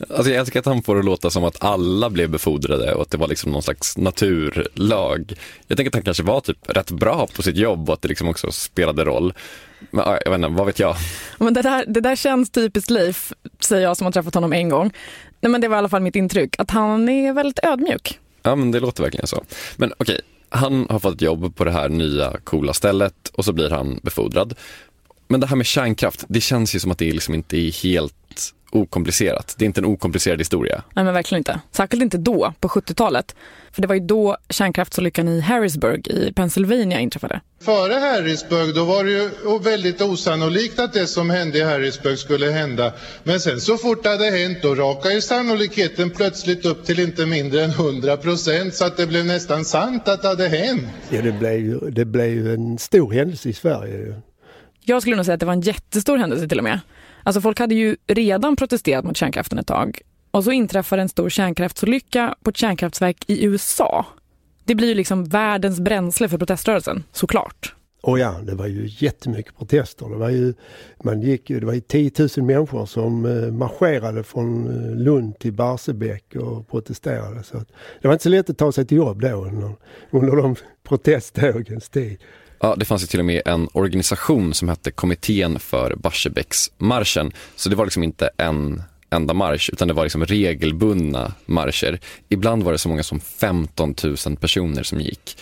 Alltså 0.09 0.31
jag 0.31 0.39
älskar 0.39 0.59
att 0.59 0.65
han 0.65 0.83
får 0.83 0.95
det 0.95 0.99
att 0.99 1.05
låta 1.05 1.29
som 1.29 1.43
att 1.43 1.63
alla 1.63 2.09
blev 2.09 2.29
befordrade 2.29 2.93
och 2.93 3.01
att 3.01 3.11
det 3.11 3.17
var 3.17 3.27
liksom 3.27 3.51
någon 3.51 3.63
slags 3.63 3.97
naturlag. 3.97 5.33
Jag 5.67 5.77
tänker 5.77 5.89
att 5.89 5.95
han 5.95 6.03
kanske 6.03 6.23
var 6.23 6.39
typ 6.39 6.57
rätt 6.67 6.91
bra 6.91 7.27
på 7.35 7.41
sitt 7.41 7.57
jobb 7.57 7.89
och 7.89 7.93
att 7.93 8.01
det 8.01 8.07
liksom 8.07 8.27
också 8.27 8.51
spelade 8.51 9.05
roll. 9.05 9.33
Men 9.91 10.05
jag 10.05 10.31
vet 10.31 10.35
inte, 10.35 10.47
vad 10.47 10.65
vet 10.65 10.79
jag? 10.79 10.95
Men 11.37 11.53
det, 11.53 11.61
där, 11.61 11.85
det 11.87 12.01
där 12.01 12.15
känns 12.15 12.49
typiskt 12.49 12.89
Leif, 12.89 13.33
säger 13.59 13.83
jag 13.83 13.97
som 13.97 14.05
har 14.05 14.11
träffat 14.11 14.33
honom 14.33 14.53
en 14.53 14.69
gång. 14.69 14.91
Nej, 15.41 15.51
men 15.51 15.61
det 15.61 15.67
var 15.67 15.77
i 15.77 15.79
alla 15.79 15.89
fall 15.89 16.01
mitt 16.01 16.15
intryck, 16.15 16.55
att 16.57 16.71
han 16.71 17.09
är 17.09 17.33
väldigt 17.33 17.59
ödmjuk. 17.63 18.19
Ja, 18.43 18.55
men 18.55 18.71
det 18.71 18.79
låter 18.79 19.03
verkligen 19.03 19.27
så. 19.27 19.43
Men 19.75 19.93
okej, 19.97 20.21
han 20.49 20.87
har 20.89 20.99
fått 20.99 21.15
ett 21.15 21.21
jobb 21.21 21.55
på 21.55 21.63
det 21.63 21.71
här 21.71 21.89
nya 21.89 22.33
coola 22.43 22.73
stället 22.73 23.29
och 23.33 23.45
så 23.45 23.53
blir 23.53 23.69
han 23.69 23.99
befordrad. 24.03 24.55
Men 25.27 25.39
det 25.39 25.47
här 25.47 25.55
med 25.55 25.65
kärnkraft, 25.65 26.25
det 26.27 26.41
känns 26.41 26.75
ju 26.75 26.79
som 26.79 26.91
att 26.91 26.97
det 26.97 27.13
liksom 27.13 27.33
inte 27.33 27.57
är 27.57 27.83
helt 27.83 28.15
okomplicerat. 28.77 29.55
Det 29.57 29.65
är 29.65 29.67
inte 29.67 29.81
en 29.81 29.85
okomplicerad 29.85 30.39
historia. 30.39 30.83
Nej 30.93 31.05
men 31.05 31.13
verkligen 31.13 31.39
inte. 31.39 31.59
Särskilt 31.71 32.03
inte 32.03 32.17
då, 32.17 32.53
på 32.59 32.67
70-talet. 32.67 33.35
För 33.71 33.81
det 33.81 33.87
var 33.87 33.95
ju 33.95 34.01
då 34.01 34.37
kärnkraftsolyckan 34.49 35.27
i 35.27 35.39
Harrisburg 35.39 36.07
i 36.07 36.33
Pennsylvania 36.33 36.99
inträffade. 36.99 37.41
Före 37.61 37.93
Harrisburg 37.93 38.75
då 38.75 38.85
var 38.85 39.03
det 39.03 39.11
ju 39.11 39.29
väldigt 39.59 40.01
osannolikt 40.01 40.79
att 40.79 40.93
det 40.93 41.07
som 41.07 41.29
hände 41.29 41.57
i 41.57 41.63
Harrisburg 41.63 42.17
skulle 42.17 42.51
hända. 42.51 42.93
Men 43.23 43.39
sen 43.39 43.61
så 43.61 43.77
fort 43.77 44.03
det 44.03 44.09
hade 44.09 44.31
hänt 44.31 44.57
då 44.61 44.75
rakade 44.75 45.13
ju 45.15 45.21
sannolikheten 45.21 46.09
plötsligt 46.09 46.65
upp 46.65 46.85
till 46.85 46.99
inte 46.99 47.25
mindre 47.25 47.63
än 47.63 47.69
100 47.69 48.17
procent 48.17 48.73
så 48.73 48.85
att 48.85 48.97
det 48.97 49.07
blev 49.07 49.25
nästan 49.25 49.65
sant 49.65 50.07
att 50.07 50.21
det 50.21 50.27
hade 50.27 50.47
hänt. 50.47 50.87
Ja, 51.09 51.21
det 51.21 51.31
blev 51.31 51.59
ju, 51.59 51.79
det 51.79 52.05
blev 52.05 52.29
ju 52.29 52.53
en 52.53 52.77
stor 52.77 53.11
händelse 53.11 53.49
i 53.49 53.53
Sverige. 53.53 54.21
Jag 54.83 55.01
skulle 55.01 55.15
nog 55.15 55.25
säga 55.25 55.33
att 55.33 55.39
det 55.39 55.45
var 55.45 55.53
en 55.53 55.61
jättestor 55.61 56.17
händelse 56.17 56.47
till 56.47 56.57
och 56.57 56.63
med. 56.63 56.79
Alltså 57.27 57.41
folk 57.41 57.59
hade 57.59 57.75
ju 57.75 57.97
redan 58.07 58.55
protesterat 58.55 59.05
mot 59.05 59.17
kärnkraften 59.17 59.59
ett 59.59 59.67
tag. 59.67 60.01
Och 60.31 60.43
så 60.43 60.51
inträffar 60.51 60.97
en 60.97 61.09
stor 61.09 61.29
kärnkraftsolycka 61.29 62.35
på 62.43 62.49
ett 62.49 62.57
kärnkraftverk 62.57 63.23
i 63.27 63.45
USA. 63.45 64.05
Det 64.63 64.75
blir 64.75 64.87
ju 64.87 64.93
liksom 64.93 65.25
världens 65.25 65.79
bränsle 65.79 66.29
för 66.29 66.37
proteströrelsen, 66.37 67.03
såklart. 67.11 67.75
Och 68.01 68.19
ja, 68.19 68.35
det 68.43 68.55
var 68.55 68.67
ju 68.67 68.89
jättemycket 69.05 69.57
protester. 69.57 70.09
Det 70.09 70.15
var 70.15 70.29
ju, 70.29 70.53
man 71.03 71.21
gick 71.21 71.49
ju, 71.49 71.59
det 71.59 71.65
var 71.65 71.73
ju 71.73 71.81
10 71.81 72.11
000 72.37 72.45
människor 72.45 72.85
som 72.85 73.25
eh, 73.25 73.51
marscherade 73.51 74.23
från 74.23 74.67
eh, 74.67 74.95
Lund 74.95 75.39
till 75.39 75.53
Barsebäck 75.53 76.35
och 76.35 76.67
protesterade. 76.67 77.43
Så 77.43 77.57
det 78.01 78.07
var 78.07 78.13
inte 78.13 78.23
så 78.23 78.29
lätt 78.29 78.49
att 78.49 78.57
ta 78.57 78.71
sig 78.71 78.85
till 78.85 78.97
jobb 78.97 79.21
då 79.21 79.45
under, 79.45 79.73
under 80.09 80.35
de 80.35 80.55
protesttågens 80.83 81.89
tid. 81.89 82.17
Ja, 82.59 82.75
det 82.77 82.85
fanns 82.85 83.03
ju 83.03 83.07
till 83.07 83.19
och 83.19 83.25
med 83.25 83.41
en 83.45 83.69
organisation 83.73 84.53
som 84.53 84.69
hette 84.69 84.91
Kommittén 84.91 85.59
för 85.59 85.95
Barsebäcksmarschen. 85.95 87.31
Så 87.55 87.69
det 87.69 87.75
var 87.75 87.85
liksom 87.85 88.03
inte 88.03 88.29
en 88.37 88.83
enda 89.09 89.33
marsch, 89.33 89.69
utan 89.73 89.87
det 89.87 89.93
var 89.93 90.03
liksom 90.03 90.25
regelbundna 90.25 91.33
marscher. 91.45 91.99
Ibland 92.29 92.63
var 92.63 92.71
det 92.71 92.77
så 92.77 92.89
många 92.89 93.03
som 93.03 93.19
15 93.19 93.95
000 94.03 94.37
personer 94.37 94.83
som 94.83 95.01
gick. 95.01 95.37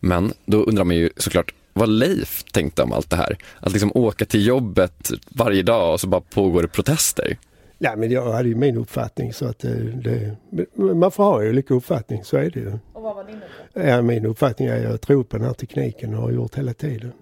Men 0.00 0.32
då 0.46 0.62
undrar 0.62 0.84
man 0.84 0.96
ju 0.96 1.10
såklart 1.16 1.54
vad 1.72 1.88
Leif 1.88 2.44
tänkte 2.52 2.82
om 2.82 2.92
allt 2.92 3.10
det 3.10 3.16
här. 3.16 3.36
Att 3.60 3.72
liksom 3.72 3.92
åka 3.94 4.24
till 4.24 4.46
jobbet 4.46 5.10
varje 5.28 5.62
dag 5.62 5.92
och 5.92 6.00
så 6.00 6.06
bara 6.06 6.20
pågår 6.20 6.62
det 6.62 6.68
protester. 6.68 7.36
Ja, 7.84 7.96
men 7.96 8.10
jag 8.10 8.32
hade 8.32 8.48
ju 8.48 8.54
min 8.54 8.76
uppfattning 8.76 9.32
så 9.32 9.46
att 9.46 9.58
det, 9.58 10.36
det, 10.50 10.76
man 10.76 11.10
får 11.10 11.24
ha 11.24 11.48
olika 11.48 11.74
uppfattning, 11.74 12.24
så 12.24 12.36
är 12.36 12.50
det 12.50 12.60
ju. 12.60 12.78
Och 12.92 13.02
vad 13.02 13.14
var 13.16 13.24
din 13.24 13.34
uppfattning? 13.34 13.88
Ja, 13.88 14.02
min 14.02 14.26
uppfattning 14.26 14.68
är 14.68 14.76
att 14.76 14.82
jag 14.82 15.00
tror 15.00 15.24
på 15.24 15.36
den 15.36 15.46
här 15.46 15.54
tekniken 15.54 16.14
och 16.14 16.22
har 16.22 16.30
gjort 16.30 16.54
hela 16.54 16.74
tiden. 16.74 17.12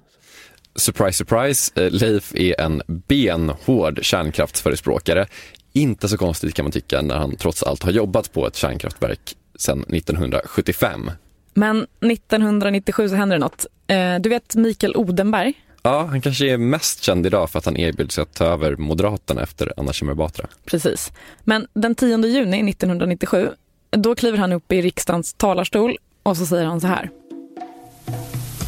Surprise, 0.77 1.13
surprise, 1.13 1.85
eh, 1.85 1.91
Leif 1.91 2.35
är 2.35 2.61
en 2.61 2.83
benhård 2.87 3.99
kärnkraftsförespråkare. 4.03 5.27
Inte 5.73 6.09
så 6.09 6.19
konstigt 6.19 6.55
kan 6.55 6.65
man 6.65 6.73
tycka 6.73 7.03
när 7.03 7.17
han 7.17 7.37
trots 7.37 7.63
allt 7.63 7.83
har 7.83 7.91
jobbat 7.91 8.33
på 8.33 8.47
ett 8.47 8.57
kärnkraftverk 8.57 9.37
sedan 9.59 9.85
1975. 9.89 11.11
Men 11.55 11.87
1997 12.01 13.09
så 13.09 13.15
händer 13.15 13.37
det 13.37 13.41
något. 13.41 13.67
Eh, 13.87 14.19
du 14.21 14.29
vet 14.29 14.55
Mikael 14.57 14.97
Odenberg? 14.97 15.55
Ja, 15.83 16.07
han 16.11 16.21
kanske 16.21 16.47
är 16.47 16.59
mest 16.59 17.03
känd 17.03 17.27
idag 17.27 17.51
för 17.51 17.59
att 17.59 17.65
han 17.65 17.77
erbjöd 17.77 18.13
sig 18.13 18.23
att 18.23 18.35
ta 18.35 18.45
över 18.45 18.77
Moderaterna 18.77 19.43
efter 19.43 19.73
Anna 19.77 19.93
Kinberg 19.93 20.17
Batra. 20.17 20.47
Precis. 20.65 21.13
Men 21.45 21.67
den 21.73 21.95
10 21.95 22.27
juni 22.27 22.71
1997, 22.71 23.49
då 23.91 24.15
kliver 24.15 24.39
han 24.39 24.53
upp 24.53 24.73
i 24.73 24.83
riksdagens 24.83 25.33
talarstol 25.33 25.97
och 26.23 26.37
så 26.37 26.47
säger 26.47 26.65
han 26.65 26.81
så 26.81 26.87
här. 26.87 27.11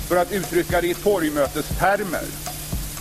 För 0.09 0.17
att 0.17 0.33
uttrycka 0.33 0.81
det 0.81 0.87
i 0.87 0.95
torgmötestermer 0.95 2.25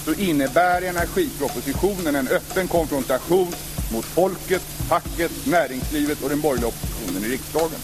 så 0.06 0.14
innebär 0.14 0.82
energipropositionen 0.82 2.16
en 2.16 2.28
öppen 2.28 2.68
konfrontation 2.68 3.48
mot 3.94 4.06
folket, 4.06 4.62
facket, 4.62 5.32
näringslivet 5.46 6.24
och 6.24 6.30
den 6.30 6.42
borgerliga 6.42 6.68
oppositionen 6.68 7.24
i 7.24 7.34
riksdagen. 7.34 7.80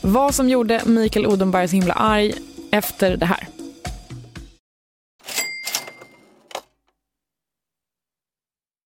Vad 0.00 0.34
som 0.34 0.48
gjorde 0.48 0.82
Mikael 0.86 1.26
Odenberg 1.26 1.68
så 1.68 1.76
himla 1.76 1.94
arg 1.94 2.34
efter 2.70 3.16
det 3.16 3.26
här. 3.26 3.48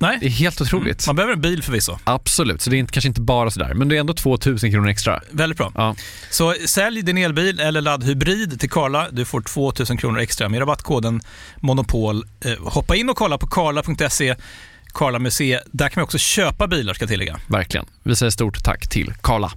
Nej. 0.00 0.18
Det 0.20 0.26
är 0.26 0.30
helt 0.30 0.60
otroligt. 0.60 1.06
Man 1.06 1.16
behöver 1.16 1.32
en 1.32 1.40
bil 1.40 1.62
förvisso. 1.62 1.98
Absolut, 2.04 2.60
så 2.60 2.70
det 2.70 2.76
är 2.76 2.78
inte, 2.78 2.92
kanske 2.92 3.08
inte 3.08 3.20
bara 3.20 3.50
sådär, 3.50 3.74
men 3.74 3.88
det 3.88 3.96
är 3.96 4.00
ändå 4.00 4.14
2000 4.14 4.72
kronor 4.72 4.88
extra. 4.88 5.22
Väldigt 5.30 5.58
bra. 5.58 5.72
Ja. 5.74 5.94
Så 6.30 6.54
sälj 6.66 7.02
din 7.02 7.18
elbil 7.18 7.60
eller 7.60 7.80
laddhybrid 7.80 8.60
till 8.60 8.70
Karla. 8.70 9.08
Du 9.10 9.24
får 9.24 9.40
2000 9.40 9.96
kronor 9.96 10.18
extra 10.18 10.48
med 10.48 10.60
rabattkoden 10.60 11.20
Monopol. 11.60 12.24
Eh, 12.44 12.52
hoppa 12.60 12.96
in 12.96 13.10
och 13.10 13.16
kolla 13.16 13.38
på 13.38 13.46
karla.se, 13.46 14.36
Karla 14.94 15.18
Museet. 15.18 15.62
Där 15.66 15.88
kan 15.88 16.00
man 16.00 16.04
också 16.04 16.18
köpa 16.18 16.66
bilar 16.66 16.94
ska 16.94 17.02
jag 17.02 17.10
tillägga. 17.10 17.40
Verkligen. 17.46 17.86
Vi 18.02 18.16
säger 18.16 18.30
stort 18.30 18.64
tack 18.64 18.88
till 18.88 19.12
Karla. 19.22 19.52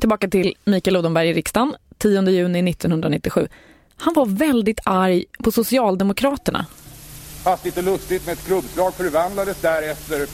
Tillbaka 0.00 0.28
till 0.28 0.54
Mikael 0.64 0.96
Odenberg 0.96 1.28
i 1.28 1.34
riksdagen, 1.34 1.74
10 1.98 2.30
juni 2.30 2.70
1997. 2.70 3.48
Han 3.96 4.14
var 4.14 4.26
väldigt 4.26 4.80
arg 4.84 5.24
på 5.44 5.52
Socialdemokraterna. 5.52 6.66
Hastigt 7.44 7.78
och 7.78 7.84
lustigt 7.84 8.26
med 8.26 8.32
ett 8.32 8.46
klubbslag 8.46 8.94
förvandlades 8.94 9.60
därefter 9.60 10.26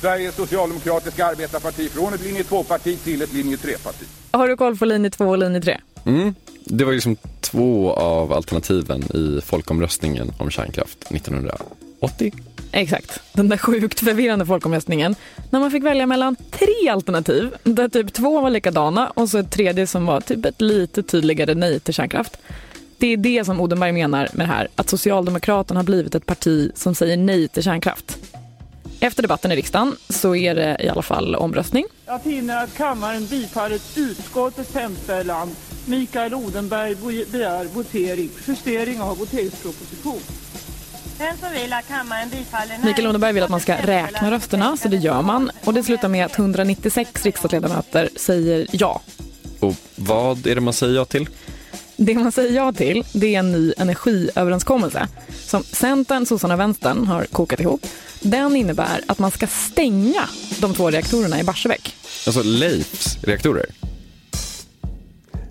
Sveriges 0.00 0.34
socialdemokratiska 0.34 1.26
arbetarparti 1.26 1.90
från 1.90 2.14
ett 2.14 2.24
linje 2.24 2.42
2-parti 2.42 2.98
till 3.04 3.22
ett 3.22 3.32
linje 3.32 3.56
3-parti. 3.56 4.04
Har 4.30 4.48
du 4.48 4.56
koll 4.56 4.76
på 4.76 4.84
linje 4.84 5.10
2 5.10 5.24
och 5.24 5.38
linje 5.38 5.60
3? 5.60 5.80
Mm. 6.06 6.34
Det 6.64 6.84
var 6.84 6.92
liksom 6.92 7.16
två 7.40 7.92
av 7.92 8.32
alternativen 8.32 9.02
i 9.02 9.40
folkomröstningen 9.44 10.32
om 10.38 10.50
kärnkraft 10.50 11.10
1980. 11.10 12.32
Exakt. 12.72 13.20
Den 13.32 13.48
där 13.48 13.56
sjukt 13.56 14.00
förvirrande 14.00 14.46
folkomröstningen. 14.46 15.14
När 15.50 15.60
man 15.60 15.70
fick 15.70 15.84
välja 15.84 16.06
mellan 16.06 16.36
tre 16.50 16.88
alternativ, 16.90 17.54
där 17.64 17.88
typ 17.88 18.12
två 18.12 18.40
var 18.40 18.50
likadana 18.50 19.08
och 19.08 19.28
så 19.28 19.38
ett 19.38 19.50
tredje 19.50 19.86
som 19.86 20.06
var 20.06 20.20
typ 20.20 20.44
ett 20.44 20.60
lite 20.60 21.02
tydligare 21.02 21.54
nej 21.54 21.80
till 21.80 21.94
kärnkraft. 21.94 22.38
Det 22.98 23.06
är 23.06 23.16
det 23.16 23.44
som 23.44 23.60
Odenberg 23.60 23.92
menar 23.92 24.28
med 24.32 24.48
det 24.48 24.52
här, 24.52 24.68
att 24.74 24.88
Socialdemokraterna 24.88 25.80
har 25.80 25.84
blivit 25.84 26.14
ett 26.14 26.26
parti 26.26 26.70
som 26.74 26.94
säger 26.94 27.16
nej 27.16 27.48
till 27.48 27.62
kärnkraft. 27.62 28.18
Efter 29.00 29.22
debatten 29.22 29.52
i 29.52 29.56
riksdagen 29.56 29.96
så 30.08 30.34
är 30.34 30.54
det 30.54 30.76
i 30.80 30.88
alla 30.88 31.02
fall 31.02 31.34
omröstning. 31.34 31.84
Jag 32.06 32.22
finner 32.22 32.64
att 32.64 32.76
kammaren 32.76 33.26
bifallit 33.26 33.82
utskottets 33.96 34.74
hemställan. 34.74 35.50
Mikael 35.86 36.34
Odenberg 36.34 36.94
begär 37.30 37.64
votering. 37.64 38.30
Justering 38.46 39.00
av 39.00 39.18
voteringsproposition. 39.18 40.20
Den 41.18 41.36
som 41.36 41.52
vill 41.52 41.72
att 41.72 41.88
kammaren 41.88 42.28
bifaller 42.28 42.78
Mikael 42.84 43.06
Odenberg 43.06 43.32
vill 43.32 43.42
att 43.42 43.50
man 43.50 43.60
ska 43.60 43.76
räkna 43.76 44.30
rösterna, 44.30 44.76
så 44.76 44.88
det 44.88 44.96
gör 44.96 45.22
man. 45.22 45.50
Och 45.64 45.74
det 45.74 45.82
slutar 45.82 46.08
med 46.08 46.26
att 46.26 46.38
196 46.38 47.24
riksdagsledamöter 47.24 48.08
säger 48.16 48.66
ja. 48.72 49.00
Och 49.60 49.74
vad 49.94 50.46
är 50.46 50.54
det 50.54 50.60
man 50.60 50.72
säger 50.72 50.94
ja 50.94 51.04
till? 51.04 51.28
Det 51.96 52.14
man 52.14 52.32
säger 52.32 52.56
ja 52.56 52.72
till, 52.72 53.04
det 53.12 53.34
är 53.34 53.38
en 53.38 53.52
ny 53.52 53.72
energiöverenskommelse 53.76 55.08
som 55.28 55.62
Centern, 55.62 56.26
sossarna 56.26 56.54
och 56.54 56.60
Vänstern 56.60 57.06
har 57.06 57.24
kokat 57.24 57.60
ihop. 57.60 57.86
Den 58.22 58.56
innebär 58.56 59.00
att 59.08 59.18
man 59.18 59.30
ska 59.30 59.46
stänga 59.46 60.28
de 60.60 60.74
två 60.74 60.90
reaktorerna 60.90 61.40
i 61.40 61.44
Barsebäck. 61.44 61.94
Alltså 62.26 62.42
Leifs 62.42 63.24
reaktorer. 63.24 63.66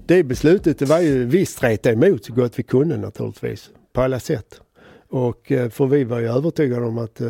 Det 0.05 0.23
beslutet 0.23 0.79
det 0.79 0.85
var 0.85 0.99
ju 0.99 1.25
vi 1.25 1.45
streta 1.45 1.91
emot 1.91 2.25
så 2.25 2.33
gott 2.33 2.59
vi 2.59 2.63
kunde 2.63 2.97
naturligtvis. 2.97 3.69
På 3.93 4.01
alla 4.01 4.19
sätt. 4.19 4.59
Och 5.09 5.51
eh, 5.51 5.69
för 5.69 5.85
vi 5.85 6.03
var 6.03 6.19
ju 6.19 6.27
övertygade 6.27 6.85
om 6.85 6.97
att 6.97 7.21
eh, 7.21 7.27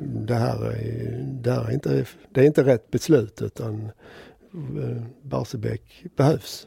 det 0.00 0.34
här, 0.34 0.66
är, 0.66 1.24
det 1.42 1.52
här 1.52 1.64
är, 1.68 1.72
inte, 1.72 2.04
det 2.34 2.40
är 2.40 2.44
inte 2.44 2.64
rätt 2.64 2.90
beslut 2.90 3.42
utan 3.42 3.84
eh, 4.54 5.02
Barsebäck 5.22 6.04
behövs. 6.16 6.66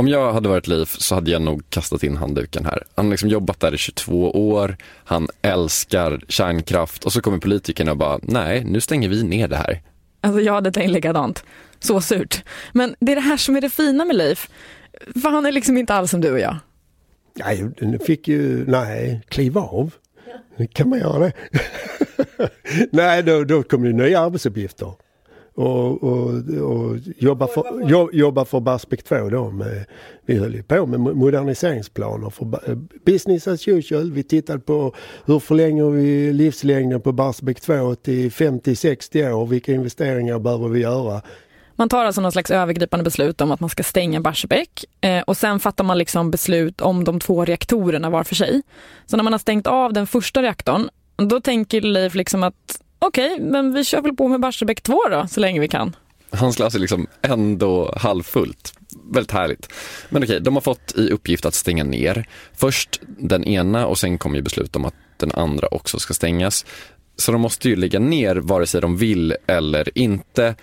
Om 0.00 0.08
jag 0.08 0.32
hade 0.32 0.48
varit 0.48 0.66
Leif 0.66 1.00
så 1.00 1.14
hade 1.14 1.30
jag 1.30 1.42
nog 1.42 1.70
kastat 1.70 2.02
in 2.02 2.16
handduken 2.16 2.64
här. 2.64 2.84
Han 2.94 3.04
har 3.04 3.10
liksom 3.10 3.28
jobbat 3.28 3.60
där 3.60 3.74
i 3.74 3.78
22 3.78 4.30
år, 4.30 4.76
han 5.04 5.28
älskar 5.42 6.20
kärnkraft 6.28 7.04
och 7.04 7.12
så 7.12 7.20
kommer 7.20 7.38
politikerna 7.38 7.90
och 7.90 7.96
bara, 7.96 8.18
nej, 8.22 8.64
nu 8.64 8.80
stänger 8.80 9.08
vi 9.08 9.22
ner 9.22 9.48
det 9.48 9.56
här. 9.56 9.82
Alltså 10.20 10.40
jag 10.40 10.52
hade 10.52 10.72
tänkt 10.72 10.90
likadant. 10.90 11.44
Så 11.80 12.00
surt. 12.00 12.44
Men 12.72 12.94
det 13.00 13.12
är 13.12 13.16
det 13.16 13.22
här 13.22 13.36
som 13.36 13.56
är 13.56 13.60
det 13.60 13.70
fina 13.70 14.04
med 14.04 14.16
Leif. 14.16 14.48
För 15.22 15.30
han 15.30 15.46
är 15.46 15.52
liksom 15.52 15.76
inte 15.76 15.94
alls 15.94 16.10
som 16.10 16.20
du 16.20 16.32
och 16.32 16.40
jag. 16.40 16.56
Nej, 17.34 17.70
den 17.78 17.98
fick 17.98 18.28
ju, 18.28 18.64
nej, 18.66 19.22
kliva 19.28 19.60
av. 19.60 19.94
Kan 20.72 20.88
man 20.88 20.98
göra 20.98 21.18
det? 21.18 21.32
nej, 22.90 23.22
då, 23.22 23.44
då 23.44 23.62
kom 23.62 23.84
ju 23.84 23.92
nya 23.92 24.20
arbetsuppgifter. 24.20 24.92
Och, 25.60 26.02
och, 26.02 26.28
och 26.60 26.96
jobba, 27.18 27.46
för, 27.46 27.64
jo- 27.84 28.10
jobba 28.12 28.44
för 28.44 28.60
Barsebäck 28.60 29.02
2 29.02 29.28
då. 29.28 29.50
Med, 29.50 29.84
vi 30.26 30.36
höll 30.36 30.54
ju 30.54 30.62
på 30.62 30.86
med 30.86 31.00
moderniseringsplaner 31.00 32.30
för 32.30 32.70
eh, 32.70 32.76
business 33.06 33.48
as 33.48 33.68
usual. 33.68 34.12
Vi 34.12 34.22
tittade 34.22 34.58
på 34.58 34.94
hur 35.24 35.38
förlänger 35.38 35.90
vi 35.90 36.32
livslängden 36.32 37.00
på 37.00 37.12
Barsebäck 37.12 37.60
2 37.60 37.94
till 37.94 38.30
50-60 38.30 39.32
år. 39.32 39.46
Vilka 39.46 39.72
investeringar 39.72 40.38
behöver 40.38 40.68
vi 40.68 40.80
göra? 40.80 41.22
Man 41.76 41.88
tar 41.88 42.04
alltså 42.04 42.20
någon 42.20 42.32
slags 42.32 42.50
övergripande 42.50 43.04
beslut 43.04 43.40
om 43.40 43.50
att 43.50 43.60
man 43.60 43.70
ska 43.70 43.82
stänga 43.82 44.20
Barsebäck 44.20 44.84
eh, 45.00 45.22
och 45.22 45.36
sen 45.36 45.60
fattar 45.60 45.84
man 45.84 45.98
liksom 45.98 46.30
beslut 46.30 46.80
om 46.80 47.04
de 47.04 47.20
två 47.20 47.44
reaktorerna 47.44 48.10
var 48.10 48.24
för 48.24 48.34
sig. 48.34 48.62
Så 49.06 49.16
när 49.16 49.24
man 49.24 49.32
har 49.32 49.38
stängt 49.38 49.66
av 49.66 49.92
den 49.92 50.06
första 50.06 50.42
reaktorn, 50.42 50.88
då 51.16 51.40
tänker 51.40 51.80
Leif 51.80 52.14
liksom 52.14 52.42
att 52.42 52.82
okej, 53.00 53.40
men 53.40 53.74
vi 53.74 53.84
kör 53.84 54.02
väl 54.02 54.16
på 54.16 54.28
med 54.28 54.40
Barsebäck 54.40 54.80
2 54.80 55.00
då, 55.10 55.26
så 55.30 55.40
länge 55.40 55.60
vi 55.60 55.68
kan. 55.68 55.96
Hans 56.32 56.56
glas 56.56 56.74
är 56.74 56.78
liksom 56.78 57.06
ändå 57.22 57.94
halvfullt. 57.96 58.72
Väldigt 59.12 59.30
härligt. 59.32 59.68
Men 60.08 60.22
okej, 60.24 60.40
de 60.40 60.54
har 60.54 60.60
fått 60.60 60.92
i 60.96 61.10
uppgift 61.10 61.46
att 61.46 61.54
stänga 61.54 61.84
ner. 61.84 62.28
Först 62.56 63.00
den 63.06 63.44
ena 63.44 63.86
och 63.86 63.98
sen 63.98 64.18
kommer 64.18 64.36
ju 64.36 64.42
beslut 64.42 64.76
om 64.76 64.84
att 64.84 64.94
den 65.16 65.32
andra 65.32 65.68
också 65.70 65.98
ska 65.98 66.14
stängas. 66.14 66.64
Så 67.16 67.32
de 67.32 67.40
måste 67.40 67.68
ju 67.68 67.76
lägga 67.76 67.98
ner 67.98 68.36
vare 68.36 68.66
sig 68.66 68.80
de 68.80 68.96
vill 68.96 69.34
eller 69.46 69.98
inte. 69.98 70.54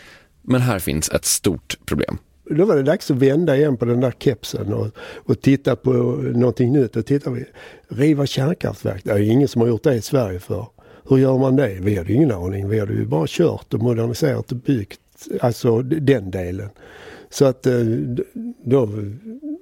Men 0.41 0.61
här 0.61 0.79
finns 0.79 1.09
ett 1.09 1.25
stort 1.25 1.75
problem. 1.85 2.17
Då 2.49 2.65
var 2.65 2.75
det 2.75 2.83
dags 2.83 3.11
att 3.11 3.17
vända 3.17 3.57
igen 3.57 3.77
på 3.77 3.85
den 3.85 4.01
där 4.01 4.13
kepsen 4.19 4.73
och, 4.73 4.87
och 5.25 5.41
titta 5.41 5.75
på 5.75 5.91
någonting 6.35 6.73
nytt. 6.73 6.95
Och 6.95 7.05
titta, 7.05 7.29
vi- 7.29 7.45
riva 7.89 8.25
kärnkraftverk, 8.25 9.01
det 9.03 9.11
är 9.11 9.19
ingen 9.19 9.47
som 9.47 9.61
har 9.61 9.67
gjort 9.67 9.83
det 9.83 9.93
i 9.95 10.01
Sverige 10.01 10.39
för. 10.39 10.65
Hur 11.09 11.17
gör 11.17 11.37
man 11.37 11.55
det? 11.55 11.77
Vi 11.81 11.97
hade 11.97 12.09
ju 12.09 12.15
ingen 12.15 12.31
aning. 12.31 12.69
Vi 12.69 12.79
hade 12.79 12.93
ju 12.93 13.05
bara 13.05 13.25
kört 13.27 13.73
och 13.73 13.81
moderniserat 13.81 14.51
och 14.51 14.57
byggt, 14.57 14.99
alltså 15.41 15.81
den 15.81 16.31
delen. 16.31 16.69
Så 17.29 17.45
att 17.45 17.65
eh, 17.65 17.79
då, 18.63 18.89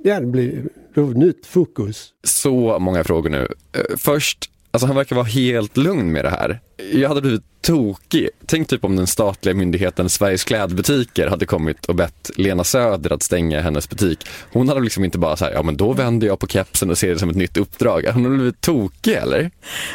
ja, 0.04 0.20
det 0.20 0.26
blir 0.26 0.64
då 0.94 1.02
nytt 1.02 1.46
fokus. 1.46 2.14
Så 2.24 2.80
många 2.80 3.04
frågor 3.04 3.30
nu. 3.30 3.48
Eh, 3.74 3.98
först, 3.98 4.50
alltså 4.76 4.88
han 4.88 4.96
verkar 4.96 5.16
vara 5.16 5.26
helt 5.26 5.78
lugn 5.78 6.12
med 6.12 6.26
det 6.26 6.30
här. 6.30 6.60
Jag 6.94 7.10
hade 7.10 7.22
blivit 7.22 7.44
tokig. 7.62 8.30
Tänk 8.46 8.68
typ 8.68 8.84
om 8.84 8.96
den 8.96 9.08
statliga 9.08 9.56
myndigheten 9.56 10.10
Sveriges 10.10 10.44
klädbutiker 10.44 11.28
hade 11.28 11.46
kommit 11.46 11.86
och 11.86 11.96
bett 11.96 12.32
Lena 12.36 12.64
Söder 12.64 13.14
att 13.14 13.24
stänga 13.24 13.62
hennes 13.62 13.90
butik. 13.90 14.28
Hon 14.52 14.70
hade 14.70 14.82
liksom 14.82 15.04
inte 15.04 15.18
bara 15.18 15.36
så 15.36 15.46
här, 15.46 15.52
ja 15.52 15.64
men 15.64 15.78
då 15.78 15.94
vänder 15.94 16.28
jag 16.28 16.40
på 16.40 16.48
kepsen 16.48 16.90
och 16.90 16.98
ser 16.98 17.10
det 17.10 17.20
som 17.20 17.30
ett 17.30 17.36
nytt 17.36 17.58
uppdrag. 17.58 18.06
Hon 18.14 18.24
hade 18.24 18.36
blivit 18.36 18.62
tokig 18.62 19.14
eller? 19.14 19.52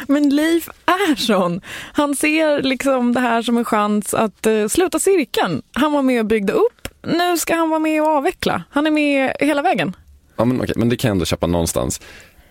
Men 0.07 0.29
Leif 0.29 0.69
är 0.85 1.15
sån. 1.15 1.61
Han 1.93 2.15
ser 2.15 2.61
liksom 2.61 3.13
det 3.13 3.19
här 3.19 3.41
som 3.41 3.57
en 3.57 3.65
chans 3.65 4.13
att 4.13 4.45
eh, 4.45 4.67
sluta 4.67 4.99
cirkeln. 4.99 5.61
Han 5.73 5.91
var 5.91 6.01
med 6.01 6.19
och 6.19 6.25
byggde 6.25 6.53
upp, 6.53 6.87
nu 7.03 7.37
ska 7.37 7.55
han 7.55 7.69
vara 7.69 7.79
med 7.79 8.01
och 8.01 8.07
avveckla. 8.07 8.63
Han 8.69 8.87
är 8.87 8.91
med 8.91 9.33
hela 9.39 9.61
vägen. 9.61 9.95
Ja 10.37 10.45
men 10.45 10.61
okej, 10.61 10.75
men 10.77 10.89
det 10.89 10.97
kan 10.97 11.09
jag 11.09 11.15
ändå 11.15 11.25
köpa 11.25 11.47
någonstans. 11.47 12.01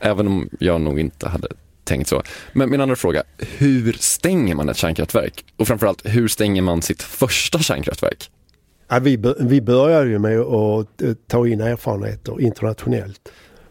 Även 0.01 0.27
om 0.27 0.49
jag 0.59 0.81
nog 0.81 1.01
inte 1.01 1.29
hade 1.29 1.49
tänkt 1.91 2.09
så. 2.09 2.23
Men 2.53 2.71
min 2.71 2.81
andra 2.81 2.97
fråga, 2.97 3.23
hur 3.39 3.93
stänger 3.93 4.55
man 4.55 4.69
ett 4.69 4.77
kärnkraftverk? 4.77 5.45
Och 5.57 5.67
framförallt, 5.67 6.03
hur 6.05 6.29
stänger 6.29 6.63
man 6.63 6.83
sitt 6.83 7.03
första 7.03 7.59
kärnkraftverk? 7.59 8.31
Ja, 8.89 8.99
vi, 8.99 9.35
vi 9.41 9.61
började 9.61 10.11
ju 10.11 10.19
med 10.19 10.41
att 10.41 11.03
eh, 11.03 11.13
ta 11.27 11.49
in 11.49 11.61
erfarenheter 11.61 12.41
internationellt. 12.41 13.21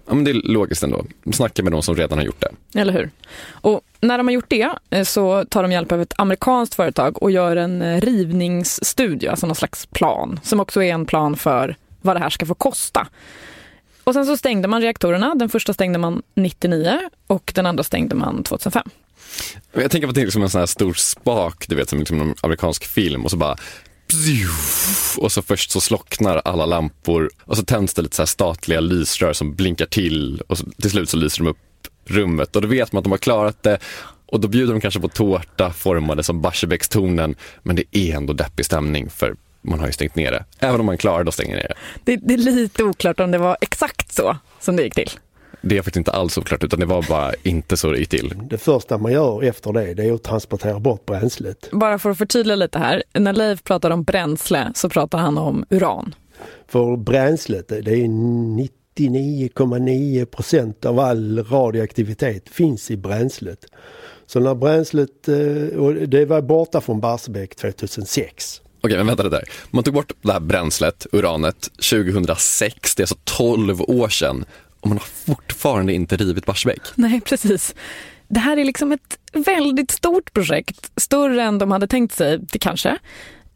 Ja 0.08 0.16
men 0.16 0.24
det 0.24 0.32
är 0.32 0.42
logiskt 0.44 0.84
ändå. 0.84 1.06
Snacka 1.32 1.64
med 1.64 1.72
de 1.72 1.84
som 1.84 1.96
redan 1.96 2.18
har 2.18 2.26
gjort 2.26 2.42
det. 2.42 2.80
Eller 2.80 2.94
hur? 2.94 3.10
Och 3.50 3.82
när 4.02 4.18
de 4.18 4.28
har 4.28 4.34
gjort 4.34 4.50
det 4.50 4.70
eh, 4.90 5.04
så 5.04 5.46
tar 5.46 5.64
de 5.64 5.72
hjälp 5.72 5.92
av 5.92 6.02
ett 6.02 6.14
amerikanskt 6.18 6.76
företag 6.76 7.24
och 7.24 7.32
gör 7.32 7.56
en 7.56 7.82
eh, 7.82 8.02
rivningsstudie, 8.02 9.30
alltså 9.30 9.48
någon 9.48 9.56
slags 9.56 9.86
plan, 9.86 10.40
som 10.44 10.60
också 10.60 10.84
är 10.84 10.94
en 10.94 11.06
plan 11.06 11.36
för 11.36 11.76
vad 12.02 12.16
det 12.16 12.20
här 12.20 12.30
ska 12.30 12.46
få 12.46 12.54
kosta. 12.54 13.08
Och 14.10 14.16
sen 14.16 14.26
så 14.26 14.38
stängde 14.38 14.68
man 14.68 14.82
reaktorerna. 14.82 15.36
Den 15.36 15.50
första 15.50 15.74
stängde 15.74 16.00
man 16.00 16.22
99 16.36 17.00
och 17.28 17.52
den 17.56 17.66
andra 17.66 17.84
stängde 17.84 18.16
man 18.16 18.44
2005. 18.44 18.90
Jag 19.74 19.92
tänker 19.92 20.08
på 20.08 20.14
det 20.14 20.32
som 20.32 20.44
en 20.44 20.50
sån 20.50 20.60
här 20.60 20.66
stor 20.66 20.94
spak, 20.94 21.66
du 21.68 21.76
vet 21.76 21.90
som 21.90 22.00
liksom 22.00 22.22
en 22.22 22.36
amerikansk 22.42 22.86
film 22.86 23.26
och 23.26 23.32
så 23.32 23.38
bara 23.38 23.56
och 25.18 25.32
så 25.32 25.42
först 25.42 25.72
så 25.72 25.82
slocknar 25.82 26.42
alla 26.46 26.66
lampor 26.66 27.30
och 27.46 27.58
så 27.58 27.64
tänds 27.64 27.94
det 27.94 28.02
lite 28.02 28.16
så 28.16 28.22
här 28.22 28.28
statliga 28.28 28.80
lysrör 28.80 29.34
som 29.34 29.56
blinkar 29.56 29.86
till 29.86 30.42
och 30.48 30.58
så, 30.58 30.66
till 30.82 30.92
slut 30.92 31.10
så 31.10 31.18
lyser 31.18 31.44
de 31.44 31.50
upp 31.50 31.58
rummet 32.06 32.56
och 32.56 32.62
då 32.62 32.68
vet 32.68 32.92
man 32.92 33.00
att 33.00 33.04
de 33.04 33.12
har 33.12 33.18
klarat 33.18 33.64
det 33.64 33.80
och 34.26 34.40
då 34.40 34.48
bjuder 34.48 34.74
de 34.74 34.82
kanske 34.82 35.00
på 35.00 35.10
tårta 35.10 35.74
formade 35.74 36.24
som 36.24 36.42
Barsebäckstornen 36.42 37.36
men 37.64 37.76
det 37.76 37.84
är 37.92 38.16
ändå 38.16 38.34
deppig 38.34 38.66
stämning 38.66 39.10
för 39.10 39.36
man 39.62 39.80
har 39.80 39.88
ju 39.88 39.94
stängt 39.94 40.16
ner 40.16 40.32
det. 40.32 40.46
Även 40.60 40.80
om 40.80 40.86
man 40.86 40.98
klarar 40.98 41.24
det 41.24 41.28
att 41.28 41.34
stänga 41.34 41.56
ner 41.56 41.68
det. 41.68 41.76
det. 42.04 42.18
Det 42.28 42.34
är 42.34 42.38
lite 42.38 42.84
oklart 42.84 43.20
om 43.20 43.32
det 43.32 43.38
var 43.38 43.58
exakt 43.62 44.14
så 44.14 44.38
som 44.60 44.76
det 44.76 44.84
gick 44.84 44.96
till. 44.96 45.10
Det 45.62 45.78
är 45.78 45.82
faktiskt 45.82 45.98
inte 45.98 46.12
alls 46.12 46.38
oklart 46.38 46.64
utan 46.64 46.80
det 46.80 46.86
var 46.86 47.06
bara 47.10 47.34
inte 47.44 47.78
så 47.78 47.92
det 47.92 48.00
gick 48.00 48.10
till. 48.10 48.34
Det 48.50 48.58
första 48.58 48.98
man 48.98 49.12
gör 49.12 49.44
efter 49.44 49.74
det, 49.74 49.94
det 49.94 50.06
är 50.06 50.14
att 50.14 50.24
transportera 50.24 50.80
bort 50.80 51.06
bränslet. 51.06 51.70
Bara 51.72 52.00
för 52.00 52.10
att 52.10 52.18
förtydliga 52.18 52.56
lite 52.56 52.80
här, 52.80 53.04
när 53.14 53.34
Leif 53.34 53.64
pratar 53.64 53.92
om 53.92 54.04
bränsle 54.04 54.72
så 54.76 54.90
pratar 54.90 55.18
han 55.18 55.38
om 55.38 55.66
uran. 55.70 56.16
För 56.68 56.98
bränslet, 56.98 57.68
det 57.68 57.76
är 57.76 58.08
99,9 58.98 60.26
procent 60.26 60.86
av 60.86 61.00
all 61.00 61.44
radioaktivitet 61.44 62.50
finns 62.50 62.92
i 62.92 62.98
bränslet. 62.98 63.66
Så 64.26 64.40
när 64.40 64.56
bränslet, 64.56 65.28
eh, 65.28 65.80
och 65.80 65.94
det 65.94 66.26
var 66.26 66.42
borta 66.42 66.82
från 66.82 67.00
Barsebäck 67.00 67.56
2006. 67.56 68.62
Okej, 68.82 68.98
men 68.98 69.08
vänta 69.08 69.24
det 69.24 69.30
där. 69.30 69.44
Man 69.72 69.84
tog 69.84 69.94
bort 69.94 70.12
det 70.22 70.32
här 70.32 70.40
bränslet, 70.40 71.08
uranet, 71.12 71.70
2006, 71.92 72.96
det 72.96 73.02
är 73.02 73.04
alltså 73.04 73.18
12 73.24 73.82
år 73.82 74.10
sedan 74.10 74.46
och 74.80 74.88
man 74.88 74.98
har 74.98 75.06
fortfarande 75.06 75.94
inte 75.94 76.18
rivit 76.18 76.46
Barsebäck. 76.46 76.82
Nej, 76.96 77.22
precis. 77.22 77.76
Det 78.28 78.40
här 78.40 78.58
är 78.58 78.66
liksom 78.66 78.92
ett 78.92 79.18
väldigt 79.34 79.92
stort 79.92 80.34
projekt, 80.34 80.92
större 80.96 81.44
än 81.44 81.58
de 81.58 81.72
hade 81.72 81.88
tänkt 81.88 82.16
sig, 82.16 82.38
det 82.42 82.60
kanske. 82.60 82.98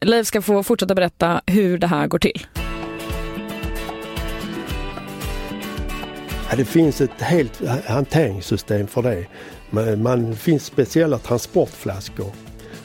Leif 0.01 0.27
ska 0.27 0.41
få 0.41 0.63
fortsätta 0.63 0.95
berätta 0.95 1.41
hur 1.47 1.77
det 1.77 1.87
här 1.87 2.07
går 2.07 2.19
till. 2.19 2.47
Ja, 6.49 6.57
det 6.57 6.65
finns 6.65 7.01
ett 7.01 7.21
helt 7.21 7.61
hanteringssystem 7.85 8.87
för 8.87 9.01
det. 9.01 9.25
Man, 9.69 10.01
man 10.01 10.35
finns 10.35 10.65
speciella 10.65 11.17
transportflaskor. 11.17 12.31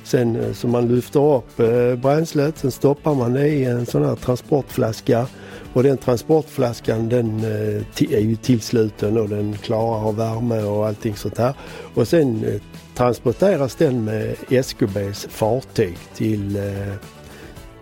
Sen 0.08 0.36
eh, 0.36 0.52
så 0.52 0.68
man 0.68 0.88
lyfter 0.88 1.36
upp 1.36 1.60
eh, 1.60 1.94
bränslet, 1.94 2.58
sen 2.58 2.70
stoppar 2.70 3.14
man 3.14 3.32
det 3.32 3.48
i 3.48 3.64
en 3.64 3.86
sån 3.86 4.04
här 4.04 4.16
transportflaska 4.16 5.26
och 5.72 5.82
den 5.82 5.96
transportflaskan 5.96 7.08
den 7.08 7.38
eh, 7.38 8.12
är 8.12 8.20
ju 8.20 8.36
tillsluten 8.36 9.18
och 9.18 9.28
den 9.28 9.56
klarar 9.56 10.08
av 10.08 10.16
värme 10.16 10.62
och 10.62 10.86
allting 10.86 11.16
sånt 11.16 11.38
här. 11.38 11.54
Och 11.94 12.08
sen 12.08 12.60
transporteras 12.94 13.74
den 13.74 14.04
med 14.04 14.36
SKBs 14.48 15.26
fartyg 15.30 15.98
till, 16.14 16.58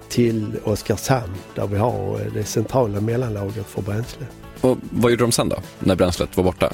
till 0.09 0.53
Oskarshamn 0.65 1.35
där 1.55 1.67
vi 1.67 1.77
har 1.77 2.21
det 2.35 2.45
centrala 2.45 3.01
mellanlagret 3.01 3.67
för 3.67 3.83
bränsle. 3.83 4.27
Och 4.61 4.77
vad 4.91 5.11
gjorde 5.11 5.25
de 5.25 5.33
sen 5.33 5.49
då, 5.49 5.57
när 5.79 5.97
bränslet 5.97 6.37
var 6.37 6.45
borta? 6.45 6.73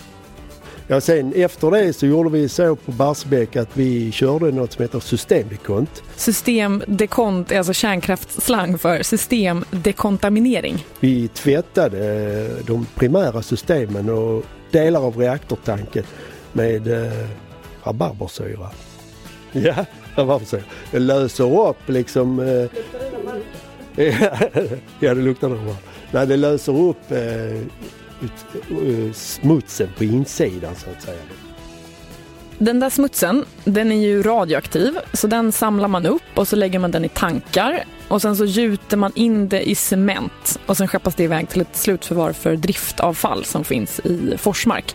Ja, 0.87 1.01
sen 1.01 1.33
efter 1.37 1.71
det 1.71 1.92
så 1.92 2.07
gjorde 2.07 2.31
vi 2.31 2.49
så 2.49 2.77
på 2.77 2.92
Barsebäck 2.92 3.57
att 3.57 3.77
vi 3.77 4.12
körde 4.12 4.53
något 4.53 4.73
som 4.73 4.83
heter 4.83 5.01
systemdekont. 5.01 6.03
Systemdekont 6.16 7.53
är 7.53 7.59
alltså 7.59 7.73
kärnkraftsslang 7.73 8.79
för 8.79 9.03
systemdekontaminering. 9.03 10.87
Vi 11.01 11.29
tvättade 11.29 12.49
de 12.66 12.87
primära 12.95 13.42
systemen 13.42 14.09
och 14.09 14.45
delar 14.71 15.01
av 15.01 15.16
reaktortanken 15.16 16.05
med 16.53 16.87
eh, 16.87 17.29
rabarbersyra. 17.85 18.71
Ja, 19.53 19.85
rabarbersyra. 20.14 20.62
Det 20.90 20.99
löser 20.99 21.68
upp 21.68 21.88
liksom... 21.88 22.40
Eh, 22.40 22.66
ja, 25.01 25.14
det 25.14 25.23
luktar 25.23 25.49
bra. 25.49 25.77
Nej, 26.11 26.27
det 26.27 26.37
löser 26.37 26.81
upp 26.81 27.11
eh, 27.11 27.61
ut, 28.23 29.17
smutsen 29.17 29.89
på 29.97 30.05
insidan 30.05 30.75
så 30.75 30.91
att 30.91 31.03
säga. 31.03 31.23
Den 32.59 32.81
där 32.81 32.91
smutsen, 32.91 33.45
den 33.65 33.93
är 33.93 33.97
ju 33.97 34.23
radioaktiv, 34.23 34.99
så 35.13 35.27
den 35.27 35.53
samlar 35.53 35.89
man 35.89 36.07
upp 36.07 36.23
och 36.35 36.49
så 36.49 36.57
lägger 36.57 36.79
man 36.79 36.91
den 36.91 37.05
i 37.05 37.09
tankar 37.09 37.85
och 38.09 38.23
sen 38.23 38.37
så 38.37 38.45
gjuter 38.45 38.97
man 38.97 39.13
in 39.15 39.49
det 39.49 39.69
i 39.69 39.75
cement 39.75 40.61
och 40.67 40.77
sen 40.77 40.89
skeppas 40.89 41.15
det 41.15 41.25
iväg 41.25 41.49
till 41.49 41.61
ett 41.61 41.77
slutförvar 41.77 42.33
för 42.33 42.57
driftavfall 42.57 43.45
som 43.45 43.65
finns 43.65 44.01
i 44.01 44.35
Forsmark. 44.39 44.95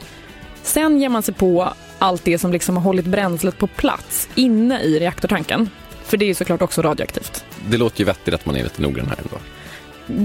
Sen 0.63 0.99
ger 0.99 1.09
man 1.09 1.23
sig 1.23 1.33
på 1.33 1.73
allt 1.99 2.23
det 2.23 2.37
som 2.37 2.51
liksom 2.51 2.77
har 2.77 2.83
hållit 2.83 3.05
bränslet 3.05 3.57
på 3.57 3.67
plats 3.67 4.29
inne 4.35 4.81
i 4.81 4.99
reaktortanken. 4.99 5.69
För 6.03 6.17
det 6.17 6.25
är 6.25 6.27
ju 6.27 6.33
såklart 6.33 6.61
också 6.61 6.81
radioaktivt. 6.81 7.45
Det 7.69 7.77
låter 7.77 7.99
ju 7.99 8.05
vettigt 8.05 8.33
att 8.33 8.45
man 8.45 8.55
är 8.55 8.63
lite 8.63 8.81
noggrann 8.81 9.07
här 9.07 9.17
ändå. 9.17 9.37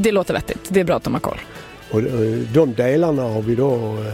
Det 0.01 0.13
låter 0.13 0.35
vettigt, 0.35 0.61
det 0.69 0.81
är 0.81 0.85
bra 0.85 0.97
att 0.97 1.05
de 1.05 1.13
har 1.13 1.21
koll. 1.21 1.41
Och 1.93 2.01
eh, 2.01 2.39
de 2.55 2.75
delarna 2.75 3.23
har 3.23 3.43
vi 3.43 3.55
då 3.55 3.75
eh, 3.75 4.07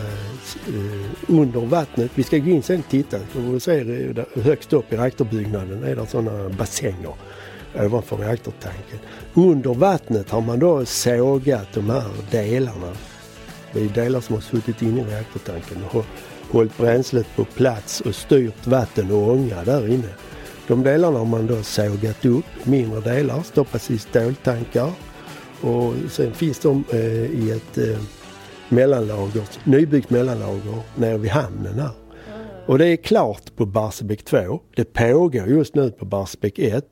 eh, 0.68 1.10
under 1.26 1.60
vattnet. 1.60 2.10
Vi 2.14 2.22
ska 2.22 2.38
gå 2.38 2.50
in 2.50 2.62
sen 2.62 2.78
och 2.78 2.90
titta. 2.90 3.16
Och 3.16 3.62
se 3.62 4.14
högst 4.34 4.72
upp 4.72 4.92
i 4.92 4.96
reaktorbyggnaden 4.96 5.84
är 5.84 5.96
det 5.96 6.06
sådana 6.06 6.48
bassänger 6.48 7.14
ovanför 7.74 8.16
reaktortanken. 8.16 8.98
Under 9.34 9.74
vattnet 9.74 10.30
har 10.30 10.40
man 10.40 10.58
då 10.58 10.84
sågat 10.84 11.72
de 11.74 11.90
här 11.90 12.10
delarna. 12.30 12.92
Det 13.72 13.80
är 13.80 13.88
delar 13.88 14.20
som 14.20 14.34
har 14.34 14.42
suttit 14.42 14.82
inne 14.82 15.00
i 15.00 15.04
reaktortanken 15.04 15.76
och 15.90 16.04
hållit 16.50 16.78
bränslet 16.78 17.26
på 17.36 17.44
plats 17.44 18.00
och 18.00 18.14
styrt 18.14 18.66
vatten 18.66 19.10
och 19.10 19.28
ånga 19.28 19.64
där 19.64 19.88
inne. 19.88 20.08
De 20.66 20.82
delarna 20.82 21.18
har 21.18 21.26
man 21.26 21.46
då 21.46 21.62
sågat 21.62 22.24
upp, 22.24 22.44
mindre 22.64 23.00
delar, 23.00 23.42
stoppas 23.42 23.90
i 23.90 23.98
ståltankar 23.98 24.92
och 25.60 25.94
sen 26.10 26.34
finns 26.34 26.58
de 26.58 26.84
eh, 26.92 26.98
i 27.24 27.50
ett 27.50 27.78
eh, 27.78 27.98
mellanlager, 28.68 29.42
nybyggt 29.64 30.10
mellanlager 30.10 30.82
nere 30.94 31.18
vid 31.18 31.30
hamnen 31.30 31.78
här. 31.78 31.90
Och 32.66 32.78
det 32.78 32.86
är 32.86 32.96
klart 32.96 33.56
på 33.56 33.66
Barsebäck 33.66 34.24
2. 34.24 34.60
Det 34.76 34.84
pågår 34.84 35.48
just 35.48 35.74
nu 35.74 35.90
på 35.90 36.04
Barsebäck 36.04 36.58
1. 36.58 36.84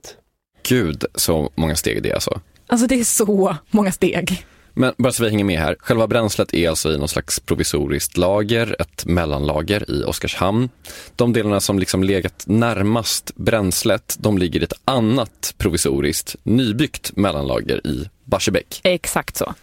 Gud, 0.69 1.05
så 1.15 1.51
många 1.55 1.77
steg 1.77 2.03
det 2.03 2.11
är 2.11 2.15
alltså. 2.15 2.41
Alltså 2.67 2.87
det 2.87 3.01
är 3.01 3.05
så 3.05 3.57
många 3.71 3.93
steg. 3.93 4.47
Men 4.79 4.93
bara 4.99 5.13
så 5.13 5.25
vi 5.25 5.31
hänger 5.31 5.45
med 5.45 5.59
här. 5.59 5.77
Själva 5.79 6.07
bränslet 6.07 6.55
är 6.55 6.69
alltså 6.69 6.93
i 6.93 6.99
någon 6.99 7.09
slags 7.09 7.41
provisoriskt 7.41 8.17
lager, 8.17 8.77
ett 8.79 9.07
mellanlager 9.07 9.91
i 9.91 10.05
Oskarshamn. 10.05 10.69
De 11.17 11.33
delarna 11.33 11.61
som 11.61 11.79
liksom 11.79 12.03
legat 12.05 12.45
närmast 12.47 13.37
bränslet, 13.37 14.17
de 14.19 14.39
ligger 14.39 14.61
i 14.61 14.65
ett 14.65 14.73
annat 14.85 15.55
provisoriskt 15.59 16.37
nybyggt 16.43 17.17
mellanlager 17.17 17.87
i 17.87 18.09
Barsebäck. 18.25 18.81
Exakt 18.85 19.37
så. 19.37 19.55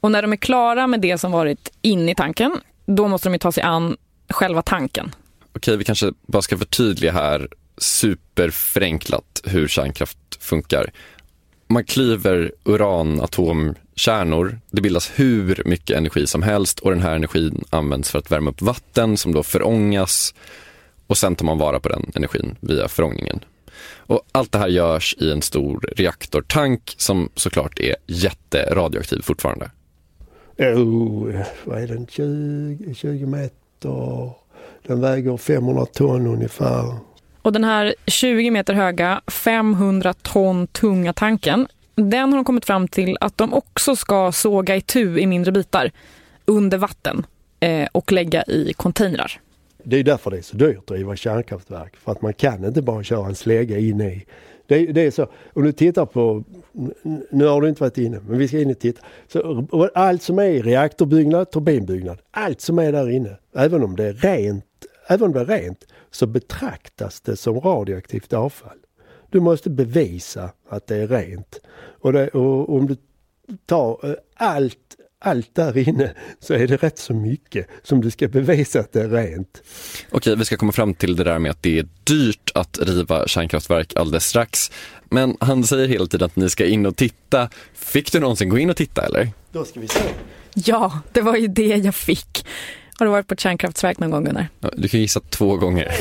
Och 0.00 0.10
när 0.10 0.22
de 0.22 0.32
är 0.32 0.36
klara 0.36 0.86
med 0.86 1.00
det 1.00 1.18
som 1.18 1.32
varit 1.32 1.72
inne 1.82 2.12
i 2.12 2.14
tanken, 2.14 2.60
då 2.86 3.08
måste 3.08 3.28
de 3.28 3.38
ta 3.38 3.52
sig 3.52 3.62
an 3.62 3.96
själva 4.28 4.62
tanken. 4.62 5.14
Okej, 5.56 5.76
vi 5.76 5.84
kanske 5.84 6.12
bara 6.26 6.42
ska 6.42 6.58
förtydliga 6.58 7.12
här 7.12 7.48
superförenklat 7.78 9.42
hur 9.44 9.68
kärnkraft 9.68 10.18
funkar. 10.40 10.92
Man 11.68 11.84
klyver 11.84 12.52
uranatomkärnor, 13.96 14.60
det 14.70 14.80
bildas 14.80 15.12
hur 15.16 15.62
mycket 15.64 15.96
energi 15.96 16.26
som 16.26 16.42
helst 16.42 16.80
och 16.80 16.90
den 16.90 17.02
här 17.02 17.14
energin 17.14 17.64
används 17.70 18.10
för 18.10 18.18
att 18.18 18.30
värma 18.30 18.50
upp 18.50 18.62
vatten 18.62 19.16
som 19.16 19.34
då 19.34 19.42
förångas 19.42 20.34
och 21.06 21.18
sen 21.18 21.36
tar 21.36 21.46
man 21.46 21.58
vara 21.58 21.80
på 21.80 21.88
den 21.88 22.10
energin 22.14 22.56
via 22.60 22.88
förångningen. 22.88 23.44
Och 24.06 24.22
allt 24.32 24.52
det 24.52 24.58
här 24.58 24.68
görs 24.68 25.16
i 25.18 25.30
en 25.30 25.42
stor 25.42 25.80
reaktortank 25.96 26.94
som 26.96 27.28
såklart 27.34 27.78
är 27.78 27.96
jätteradioaktiv 28.06 29.22
fortfarande. 29.22 29.70
Oh, 30.58 31.42
vad 31.64 31.82
är 31.82 31.86
den? 31.86 32.06
20, 32.06 32.94
20 32.94 33.26
meter. 33.26 34.32
Den 34.86 35.00
väger 35.00 35.36
500 35.36 35.86
ton 35.86 36.26
ungefär. 36.26 36.96
Och 37.42 37.52
den 37.52 37.64
här 37.64 37.94
20 38.06 38.50
meter 38.50 38.74
höga, 38.74 39.20
500 39.26 40.14
ton 40.14 40.66
tunga 40.66 41.12
tanken, 41.12 41.66
den 41.94 42.32
har 42.32 42.36
de 42.36 42.44
kommit 42.44 42.64
fram 42.64 42.88
till 42.88 43.16
att 43.20 43.38
de 43.38 43.54
också 43.54 43.96
ska 43.96 44.32
såga 44.32 44.76
itu 44.76 45.18
i 45.18 45.26
mindre 45.26 45.52
bitar 45.52 45.90
under 46.44 46.78
vatten 46.78 47.26
eh, 47.60 47.88
och 47.92 48.12
lägga 48.12 48.42
i 48.42 48.72
containrar. 48.76 49.40
Det 49.84 49.96
är 49.96 50.04
därför 50.04 50.30
det 50.30 50.38
är 50.38 50.42
så 50.42 50.56
dyrt 50.56 50.78
att 50.78 50.86
driva 50.86 51.16
kärnkraftverk. 51.16 51.96
För 51.96 52.12
att 52.12 52.22
man 52.22 52.34
kan 52.34 52.64
inte 52.64 52.82
bara 52.82 53.02
köra 53.02 53.26
en 53.26 53.34
slägga 53.34 53.78
in 53.78 54.00
i. 54.00 54.26
Det, 54.66 54.86
det 54.86 55.00
är 55.00 55.10
så, 55.10 55.26
om 55.52 55.62
du 55.62 55.72
tittar 55.72 56.06
på, 56.06 56.44
nu 57.30 57.46
har 57.46 57.60
du 57.60 57.68
inte 57.68 57.82
varit 57.82 57.98
inne, 57.98 58.20
men 58.28 58.38
vi 58.38 58.48
ska 58.48 58.60
in 58.60 58.70
och 58.70 58.78
titta. 58.78 59.02
Så, 59.28 59.68
allt 59.94 60.22
som 60.22 60.38
är 60.38 60.44
i 60.44 60.62
reaktorbyggnad, 60.62 61.50
turbinbyggnad, 61.50 62.18
allt 62.30 62.60
som 62.60 62.78
är 62.78 62.92
där 62.92 63.10
inne, 63.10 63.36
även 63.54 63.84
om 63.84 63.96
det 63.96 64.04
är 64.04 64.12
rent, 64.12 64.64
även 65.08 65.26
om 65.26 65.32
det 65.32 65.40
är 65.40 65.44
rent, 65.44 65.86
så 66.10 66.26
betraktas 66.26 67.20
det 67.20 67.36
som 67.36 67.60
radioaktivt 67.60 68.32
avfall. 68.32 68.78
Du 69.32 69.40
måste 69.40 69.70
bevisa 69.70 70.50
att 70.68 70.86
det 70.86 70.96
är 70.96 71.08
rent. 71.08 71.60
Och, 72.00 72.12
det, 72.12 72.28
och 72.28 72.76
om 72.76 72.86
du 72.86 72.96
tar 73.66 73.98
eh, 74.02 74.14
allt 74.36 74.78
allt 75.24 75.54
där 75.54 75.88
inne 75.88 76.12
så 76.40 76.54
är 76.54 76.66
det 76.66 76.76
rätt 76.76 76.98
så 76.98 77.14
mycket 77.14 77.66
som 77.82 78.00
du 78.00 78.10
ska 78.10 78.28
bevisa 78.28 78.80
att 78.80 78.92
det 78.92 79.02
är 79.02 79.08
rent. 79.08 79.62
Okej, 80.10 80.36
vi 80.36 80.44
ska 80.44 80.56
komma 80.56 80.72
fram 80.72 80.94
till 80.94 81.16
det 81.16 81.24
där 81.24 81.38
med 81.38 81.50
att 81.50 81.62
det 81.62 81.78
är 81.78 81.88
dyrt 82.04 82.50
att 82.54 82.78
riva 82.82 83.26
kärnkraftverk 83.26 83.96
alldeles 83.96 84.24
strax. 84.26 84.70
Men 85.04 85.36
han 85.40 85.64
säger 85.64 85.88
hela 85.88 86.06
tiden 86.06 86.26
att 86.26 86.36
ni 86.36 86.50
ska 86.50 86.66
in 86.66 86.86
och 86.86 86.96
titta. 86.96 87.48
Fick 87.74 88.12
du 88.12 88.20
någonsin 88.20 88.48
gå 88.48 88.58
in 88.58 88.70
och 88.70 88.76
titta 88.76 89.06
eller? 89.06 89.28
Då 89.52 89.64
ska 89.64 89.80
vi 89.80 89.88
se. 89.88 90.00
Ja, 90.54 91.00
det 91.12 91.20
var 91.20 91.36
ju 91.36 91.46
det 91.48 91.66
jag 91.76 91.94
fick. 91.94 92.46
Har 92.98 93.06
du 93.06 93.12
varit 93.12 93.26
på 93.26 93.34
ett 93.34 93.40
kärnkraftverk 93.40 93.98
någon 93.98 94.10
gång 94.10 94.24
Gunnar? 94.24 94.48
Ja, 94.60 94.70
Du 94.76 94.88
kan 94.88 95.00
gissa 95.00 95.20
två 95.20 95.56
gånger. 95.56 95.92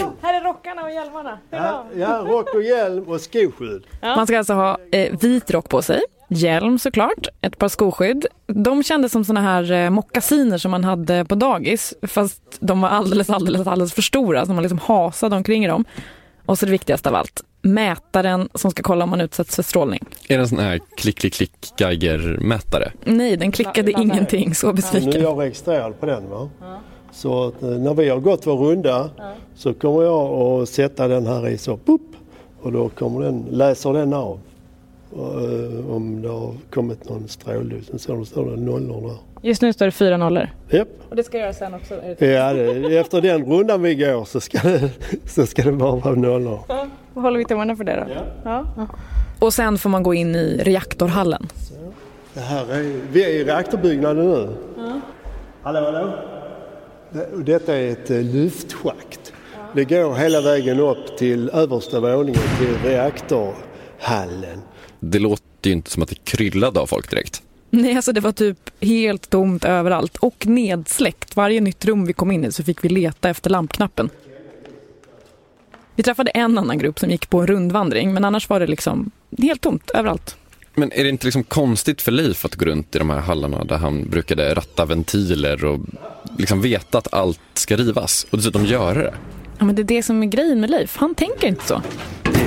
Rockarna 0.61 0.83
och 0.83 0.91
hjälmarna. 0.91 1.37
Ja, 1.49 1.85
ja 1.97 2.25
rock 2.27 2.53
och 2.55 2.63
hjälm 2.63 3.03
och 3.03 3.21
skoskydd. 3.21 3.83
Man 4.01 4.27
ska 4.27 4.37
alltså 4.37 4.53
ha 4.53 4.77
eh, 4.91 5.17
vit 5.19 5.51
rock 5.51 5.69
på 5.69 5.81
sig, 5.81 6.01
hjälm 6.29 6.79
såklart, 6.79 7.27
ett 7.41 7.57
par 7.57 7.67
skoskydd. 7.67 8.25
De 8.47 8.83
kändes 8.83 9.11
som 9.11 9.25
såna 9.25 9.41
här 9.41 9.71
eh, 9.71 9.89
mockasiner 9.89 10.57
som 10.57 10.71
man 10.71 10.83
hade 10.83 11.25
på 11.25 11.35
dagis, 11.35 11.93
fast 12.01 12.41
de 12.59 12.81
var 12.81 12.89
alldeles, 12.89 13.29
alldeles, 13.29 13.67
alldeles 13.67 13.93
för 13.93 14.01
stora, 14.01 14.45
så 14.45 14.53
man 14.53 14.63
liksom 14.63 14.79
hasade 14.79 15.35
omkring 15.35 15.65
i 15.65 15.67
dem. 15.67 15.85
Och 16.45 16.59
så 16.59 16.65
det 16.65 16.71
viktigaste 16.71 17.09
av 17.09 17.15
allt, 17.15 17.43
mätaren 17.61 18.49
som 18.53 18.71
ska 18.71 18.83
kolla 18.83 19.03
om 19.03 19.09
man 19.09 19.21
utsätts 19.21 19.55
för 19.55 19.63
strålning. 19.63 20.05
Är 20.27 20.37
det 20.37 20.43
en 20.43 20.49
sån 20.49 20.59
här 20.59 20.79
klick, 20.97 21.17
klick, 21.17 21.33
klick 21.33 21.73
Geiger-mätare? 21.77 22.91
Nej, 23.03 23.37
den 23.37 23.51
klickade 23.51 23.91
ingenting, 23.91 24.55
så 24.55 24.67
Nu 24.67 24.69
är 24.69 24.73
besviken. 24.73 25.21
jag 25.21 25.41
registrerad 25.41 25.99
på 25.99 26.05
den 26.05 26.29
va? 26.29 26.49
Så 27.11 27.47
att, 27.47 27.63
eh, 27.63 27.69
när 27.69 27.93
vi 27.93 28.09
har 28.09 28.19
gått 28.19 28.47
vår 28.47 28.55
runda 28.57 29.09
så 29.55 29.73
kommer 29.73 30.03
jag 30.03 30.31
att 30.41 30.69
sätta 30.69 31.07
den 31.07 31.27
här 31.27 31.47
i 31.47 31.57
så, 31.57 31.79
boop, 31.85 32.01
och 32.61 32.71
då 32.71 32.89
kommer 32.89 33.21
den, 33.21 33.45
läser 33.51 33.93
den 33.93 34.13
av. 34.13 34.39
Och, 35.11 35.41
eh, 35.41 35.95
om 35.95 36.21
det 36.21 36.29
har 36.29 36.53
kommit 36.73 37.09
någon 37.09 37.27
stråldos. 37.27 37.85
Sen 37.85 37.99
står 37.99 38.17
det, 38.17 38.25
står 38.25 38.45
det 38.51 38.61
nollor 38.61 39.01
där. 39.07 39.17
Just 39.41 39.61
nu 39.61 39.73
står 39.73 39.85
det 39.85 39.91
fyra 39.91 40.17
nollor. 40.17 40.47
Japp. 40.69 40.87
Och 41.09 41.15
det 41.15 41.23
ska 41.23 41.37
jag 41.37 41.43
göra 41.43 41.53
sen 41.53 41.73
också. 41.73 41.93
Ja, 42.25 42.53
det, 42.53 42.97
efter 42.97 43.21
den 43.21 43.45
rundan 43.45 43.81
vi 43.81 43.95
går 43.95 44.25
så 44.25 44.39
ska 44.39 44.59
det, 44.63 44.89
så 45.25 45.45
ska 45.45 45.63
det 45.63 45.71
bara 45.71 45.95
vara 45.95 46.15
nollor. 46.15 46.59
Vad 47.13 47.23
håller 47.23 47.37
vi 47.37 47.45
tummarna 47.45 47.75
för 47.75 47.83
det 47.83 48.05
då? 48.07 48.21
Ja. 48.43 48.65
Och 49.39 49.53
sen 49.53 49.77
får 49.77 49.89
man 49.89 50.03
gå 50.03 50.13
in 50.13 50.35
i 50.35 50.57
reaktorhallen. 50.63 51.47
Det 52.33 52.39
här 52.39 52.73
är, 52.73 52.99
vi 53.11 53.23
är 53.23 53.29
i 53.29 53.43
reaktorbyggnaden 53.43 54.29
nu. 54.29 54.47
Hallå, 55.63 55.79
hallå? 55.79 56.13
Detta 57.45 57.75
är 57.75 57.91
ett 57.91 58.09
eh, 58.09 58.21
luftschakt. 58.21 59.33
Det 59.75 59.85
går 59.85 60.15
hela 60.15 60.41
vägen 60.41 60.79
upp 60.79 61.17
till 61.17 61.49
översta 61.49 61.99
våningen 61.99 62.41
till 62.59 62.89
reaktorhallen. 62.89 64.61
Det 64.99 65.19
låter 65.19 65.69
ju 65.69 65.71
inte 65.71 65.91
som 65.91 66.03
att 66.03 66.09
det 66.09 66.23
kryllade 66.23 66.79
av 66.79 66.87
folk 66.87 67.09
direkt. 67.09 67.43
Nej, 67.69 67.95
alltså 67.95 68.11
det 68.13 68.21
var 68.21 68.31
typ 68.31 68.57
helt 68.81 69.29
tomt 69.29 69.65
överallt 69.65 70.17
och 70.17 70.47
nedsläckt. 70.47 71.35
Varje 71.35 71.61
nytt 71.61 71.85
rum 71.85 72.05
vi 72.05 72.13
kom 72.13 72.31
in 72.31 72.45
i 72.45 72.51
så 72.51 72.63
fick 72.63 72.83
vi 72.83 72.89
leta 72.89 73.29
efter 73.29 73.49
lampknappen. 73.49 74.09
Vi 75.95 76.03
träffade 76.03 76.31
en 76.31 76.57
annan 76.57 76.77
grupp 76.77 76.99
som 76.99 77.09
gick 77.09 77.29
på 77.29 77.39
en 77.39 77.47
rundvandring, 77.47 78.13
men 78.13 78.25
annars 78.25 78.49
var 78.49 78.59
det 78.59 78.67
liksom 78.67 79.11
helt 79.37 79.61
tomt 79.61 79.89
överallt. 79.89 80.37
Men 80.73 80.91
är 80.91 81.03
det 81.03 81.09
inte 81.09 81.25
liksom 81.25 81.43
konstigt 81.43 82.01
för 82.01 82.11
Leif 82.11 82.45
att 82.45 82.55
gå 82.55 82.65
runt 82.65 82.95
i 82.95 82.99
de 82.99 83.09
här 83.09 83.19
hallarna 83.19 83.63
där 83.63 83.77
han 83.77 84.09
brukade 84.09 84.53
ratta 84.53 84.85
ventiler 84.85 85.65
och 85.65 85.79
liksom 86.41 86.61
veta 86.61 86.97
att 86.97 87.13
allt 87.13 87.39
ska 87.53 87.75
rivas 87.75 88.27
och 88.29 88.37
dessutom 88.37 88.65
göra 88.65 88.93
det? 88.93 89.13
Ja, 89.59 89.65
men 89.65 89.75
det 89.75 89.81
är 89.81 89.83
det 89.83 90.03
som 90.03 90.23
är 90.23 90.27
grejen 90.27 90.59
med 90.59 90.69
Leif. 90.69 90.97
Han 90.97 91.15
tänker 91.15 91.47
inte 91.47 91.67
så. 91.67 91.81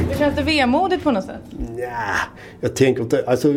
Det 0.09 0.19
känns 0.19 0.37
det 0.37 0.43
vemodigt 0.43 1.05
på 1.05 1.11
något 1.11 1.25
sätt? 1.25 1.43
Nja, 1.51 2.17
jag 2.61 2.77
tänker 2.77 3.03
inte... 3.03 3.25
Alltså, 3.27 3.53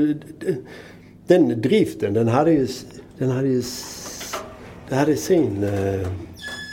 den 1.27 1.61
driften, 1.61 2.13
den 2.13 2.27
hade 2.27 2.51
ju... 2.51 2.67
Den 3.17 3.31
hade 3.31 3.47
ju 3.47 3.63
det 4.89 4.95
hade 4.95 5.15
sin 5.15 5.63
eh, 5.63 6.07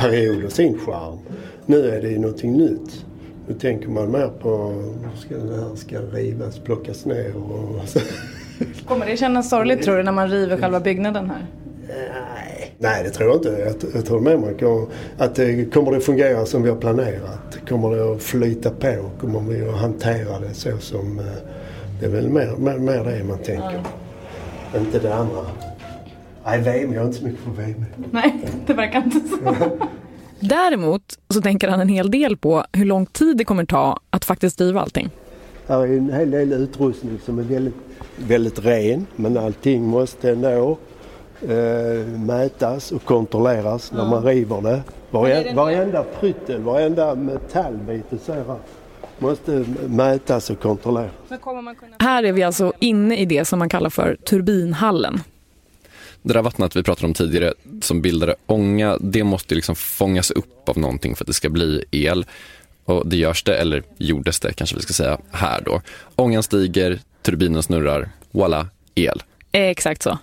period 0.01 0.45
och 0.45 0.53
sin 0.53 0.79
charm. 0.79 1.19
Nu 1.67 1.91
är 1.91 2.03
det 2.03 2.09
ju 2.09 2.19
någonting 2.19 2.53
nytt. 2.53 3.05
Nu 3.49 3.55
tänker 3.55 3.89
man 3.89 4.11
mer 4.11 4.29
på 4.29 4.69
hur 4.69 5.17
ska 5.17 5.37
den 5.37 5.61
här 5.61 5.77
ska 5.77 5.99
rivas, 6.01 6.59
plockas 6.59 7.05
ner 7.05 7.37
och. 7.37 7.81
Kommer 8.87 9.07
det 9.07 9.17
kännas 9.17 9.51
sorgligt 9.51 9.83
tror 9.83 9.97
du 9.97 10.03
när 10.03 10.13
man 10.13 10.29
river 10.29 10.57
själva 10.57 10.81
byggnaden 10.81 11.31
här? 11.31 11.47
Nej, 12.79 13.03
det 13.05 13.11
tror 13.11 13.29
jag 13.29 13.37
inte. 13.37 13.49
Jag, 13.49 13.75
jag 13.95 14.07
tror 14.07 14.21
med 14.21 14.41
mig 14.41 14.55
kommer- 14.59 14.87
att 15.19 15.35
det 15.35 15.73
kommer 15.73 15.93
det 15.93 16.01
fungera 16.01 16.47
som 16.47 16.63
vi 16.63 16.71
har 16.71 16.77
planerat. 16.77 17.59
Kommer 17.69 17.97
det 17.97 18.13
att 18.13 18.23
flyta 18.23 18.71
på? 18.71 19.11
Kommer 19.21 19.41
vi 19.41 19.69
att 19.69 19.77
hantera 19.77 20.41
det 20.41 20.55
så 20.55 20.79
som... 20.79 21.19
eh, 21.19 21.25
Det 22.01 22.07
är 22.07 22.11
väl 22.11 22.29
mer, 22.29 22.55
mer, 22.59 22.79
mer 22.79 23.05
det 23.05 23.25
man 23.25 23.39
tänker. 23.39 23.81
Inte 24.79 24.99
det 24.99 25.15
andra. 25.15 25.47
Nej, 26.47 26.61
VM. 26.61 26.93
Jag 26.95 27.03
är 27.03 27.07
inte 27.07 27.19
så 27.19 27.25
mycket 27.25 27.45
på 27.45 27.51
VM. 27.51 27.85
Nej, 28.11 28.35
det 28.67 28.75
verkar 28.75 29.03
inte 29.03 29.21
så. 29.29 29.37
Däremot 30.41 31.19
så 31.29 31.41
tänker 31.43 31.69
han 31.69 31.81
en 31.81 31.89
hel 31.89 32.11
del 32.11 32.37
på 32.37 32.65
hur 32.73 32.85
lång 32.85 33.07
tid 33.07 33.37
det 33.37 33.45
kommer 33.45 33.65
ta 33.65 34.01
att 34.11 34.25
faktiskt 34.25 34.59
driva 34.59 34.81
allting. 34.81 35.11
Här 35.69 35.81
är 35.83 35.87
en 35.97 36.13
hel 36.13 36.31
del 36.31 36.53
utrustning 36.53 37.19
som 37.25 37.39
är 37.39 37.43
väldigt, 37.43 37.75
väldigt 38.17 38.65
ren. 38.65 39.07
Men 39.17 39.39
allting 39.39 39.83
måste 39.83 40.31
ändå 40.31 40.79
eh, 41.49 42.07
mätas 42.07 42.93
och 42.93 43.05
kontrolleras 43.05 43.93
när 43.93 44.05
man 44.05 44.25
river 44.25 44.63
det. 44.63 44.83
Varje, 45.11 45.55
varenda 45.55 46.05
pryttel, 46.21 46.61
varenda 46.61 47.15
metallbit 47.15 48.05
du 48.11 48.19
ser 48.19 48.35
här 48.35 48.59
måste 49.19 49.65
mätas 49.87 50.51
och 50.51 50.61
kontrolleras. 50.61 51.13
Här 51.99 52.23
är 52.23 52.33
vi 52.33 52.43
alltså 52.43 52.73
inne 52.79 53.17
i 53.17 53.25
det 53.25 53.45
som 53.45 53.59
man 53.59 53.69
kallar 53.69 53.91
för 53.91 54.17
turbinhallen. 54.17 55.21
Det 56.23 56.33
där 56.33 56.43
vattnet 56.43 56.77
vi 56.77 56.83
pratade 56.83 57.07
om 57.07 57.15
tidigare 57.15 57.55
som 57.81 58.03
bildade 58.03 58.35
ånga, 58.47 58.99
det 59.01 59.25
måste 59.25 59.55
liksom 59.55 59.77
fångas 59.77 60.31
upp 60.31 60.69
av 60.69 60.79
någonting 60.79 61.17
för 61.17 61.25
att 61.25 61.27
det 61.27 61.35
ska 61.35 61.49
bli 61.49 61.85
el. 61.91 62.27
Och 62.85 63.09
det 63.09 63.17
görs 63.17 63.43
det, 63.43 63.59
eller 63.59 63.83
gjordes 63.97 64.41
det 64.41 64.53
kanske 64.53 64.77
vi 64.77 64.83
ska 64.83 64.93
säga, 64.93 65.19
här 65.31 65.61
då. 65.61 65.83
Ångan 66.17 66.43
stiger, 66.43 67.01
turbinen 67.23 67.63
snurrar, 67.63 68.09
voila, 68.31 68.69
el. 68.95 69.23
Exakt 69.53 70.03
så. 70.03 70.19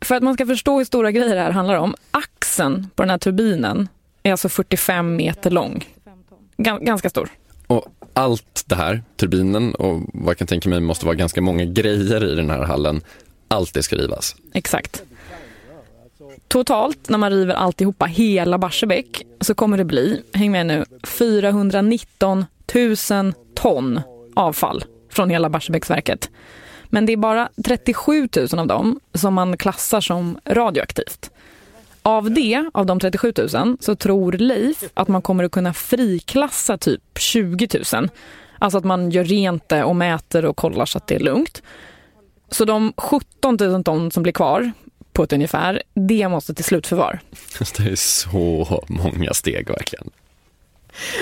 För 0.00 0.14
att 0.14 0.22
man 0.22 0.34
ska 0.34 0.46
förstå 0.46 0.78
hur 0.78 0.84
stora 0.84 1.10
grejer 1.10 1.34
det 1.34 1.40
här 1.40 1.50
handlar 1.50 1.74
om, 1.76 1.94
axeln 2.10 2.90
på 2.94 3.02
den 3.02 3.10
här 3.10 3.18
turbinen 3.18 3.88
är 4.22 4.30
alltså 4.30 4.48
45 4.48 5.16
meter 5.16 5.50
lång. 5.50 5.84
Gan- 6.56 6.84
ganska 6.84 7.10
stor. 7.10 7.28
Och 7.66 7.86
allt 8.12 8.62
det 8.66 8.74
här, 8.74 9.02
turbinen 9.16 9.74
och 9.74 10.00
vad 10.12 10.28
jag 10.30 10.38
kan 10.38 10.46
tänka 10.46 10.68
mig 10.68 10.80
måste 10.80 11.06
vara 11.06 11.14
ganska 11.14 11.40
många 11.40 11.64
grejer 11.64 12.32
i 12.32 12.34
den 12.34 12.50
här 12.50 12.62
hallen, 12.62 13.00
allt 13.48 13.74
det 13.74 13.82
ska 13.82 13.96
rivas. 13.96 14.36
Exakt. 14.54 15.02
Totalt, 16.48 17.08
när 17.08 17.18
man 17.18 17.30
river 17.30 17.54
alltihopa, 17.54 18.04
hela 18.06 18.58
Barsebäck, 18.58 19.22
så 19.40 19.54
kommer 19.54 19.78
det 19.78 19.84
bli, 19.84 20.22
häng 20.32 20.52
med 20.52 20.66
nu, 20.66 20.84
419 21.04 22.44
000 23.10 23.32
ton 23.54 24.00
avfall 24.34 24.84
från 25.10 25.30
hela 25.30 25.48
Barsebäcksverket. 25.48 26.30
Men 26.90 27.06
det 27.06 27.12
är 27.12 27.16
bara 27.16 27.48
37 27.64 28.28
000 28.52 28.58
av 28.58 28.66
dem 28.66 29.00
som 29.14 29.34
man 29.34 29.56
klassar 29.56 30.00
som 30.00 30.38
radioaktivt. 30.44 31.30
Av 32.02 32.30
det, 32.30 32.70
av 32.74 32.86
de 32.86 33.00
37 33.00 33.32
000, 33.54 33.76
så 33.80 33.96
tror 33.96 34.32
Leif 34.32 34.84
att 34.94 35.08
man 35.08 35.22
kommer 35.22 35.44
att 35.44 35.52
kunna 35.52 35.74
friklassa 35.74 36.78
typ 36.78 37.02
20 37.18 37.68
000. 37.92 38.08
Alltså 38.58 38.78
att 38.78 38.84
man 38.84 39.10
gör 39.10 39.24
rent 39.24 39.68
det 39.68 39.84
och 39.84 39.96
mäter 39.96 40.44
och 40.44 40.56
kollar 40.56 40.86
så 40.86 40.98
att 40.98 41.06
det 41.06 41.14
är 41.14 41.20
lugnt. 41.20 41.62
Så 42.50 42.64
de 42.64 42.92
17 42.96 43.56
000 43.60 43.84
ton 43.84 44.10
som 44.10 44.22
blir 44.22 44.32
kvar 44.32 44.72
på 45.12 45.22
ett 45.22 45.32
ungefär, 45.32 45.82
det 45.94 46.28
måste 46.28 46.54
till 46.54 46.64
slutförvar. 46.64 47.20
Det 47.58 47.90
är 47.90 47.96
så 47.96 48.84
många 48.88 49.34
steg 49.34 49.68
verkligen. 49.68 50.10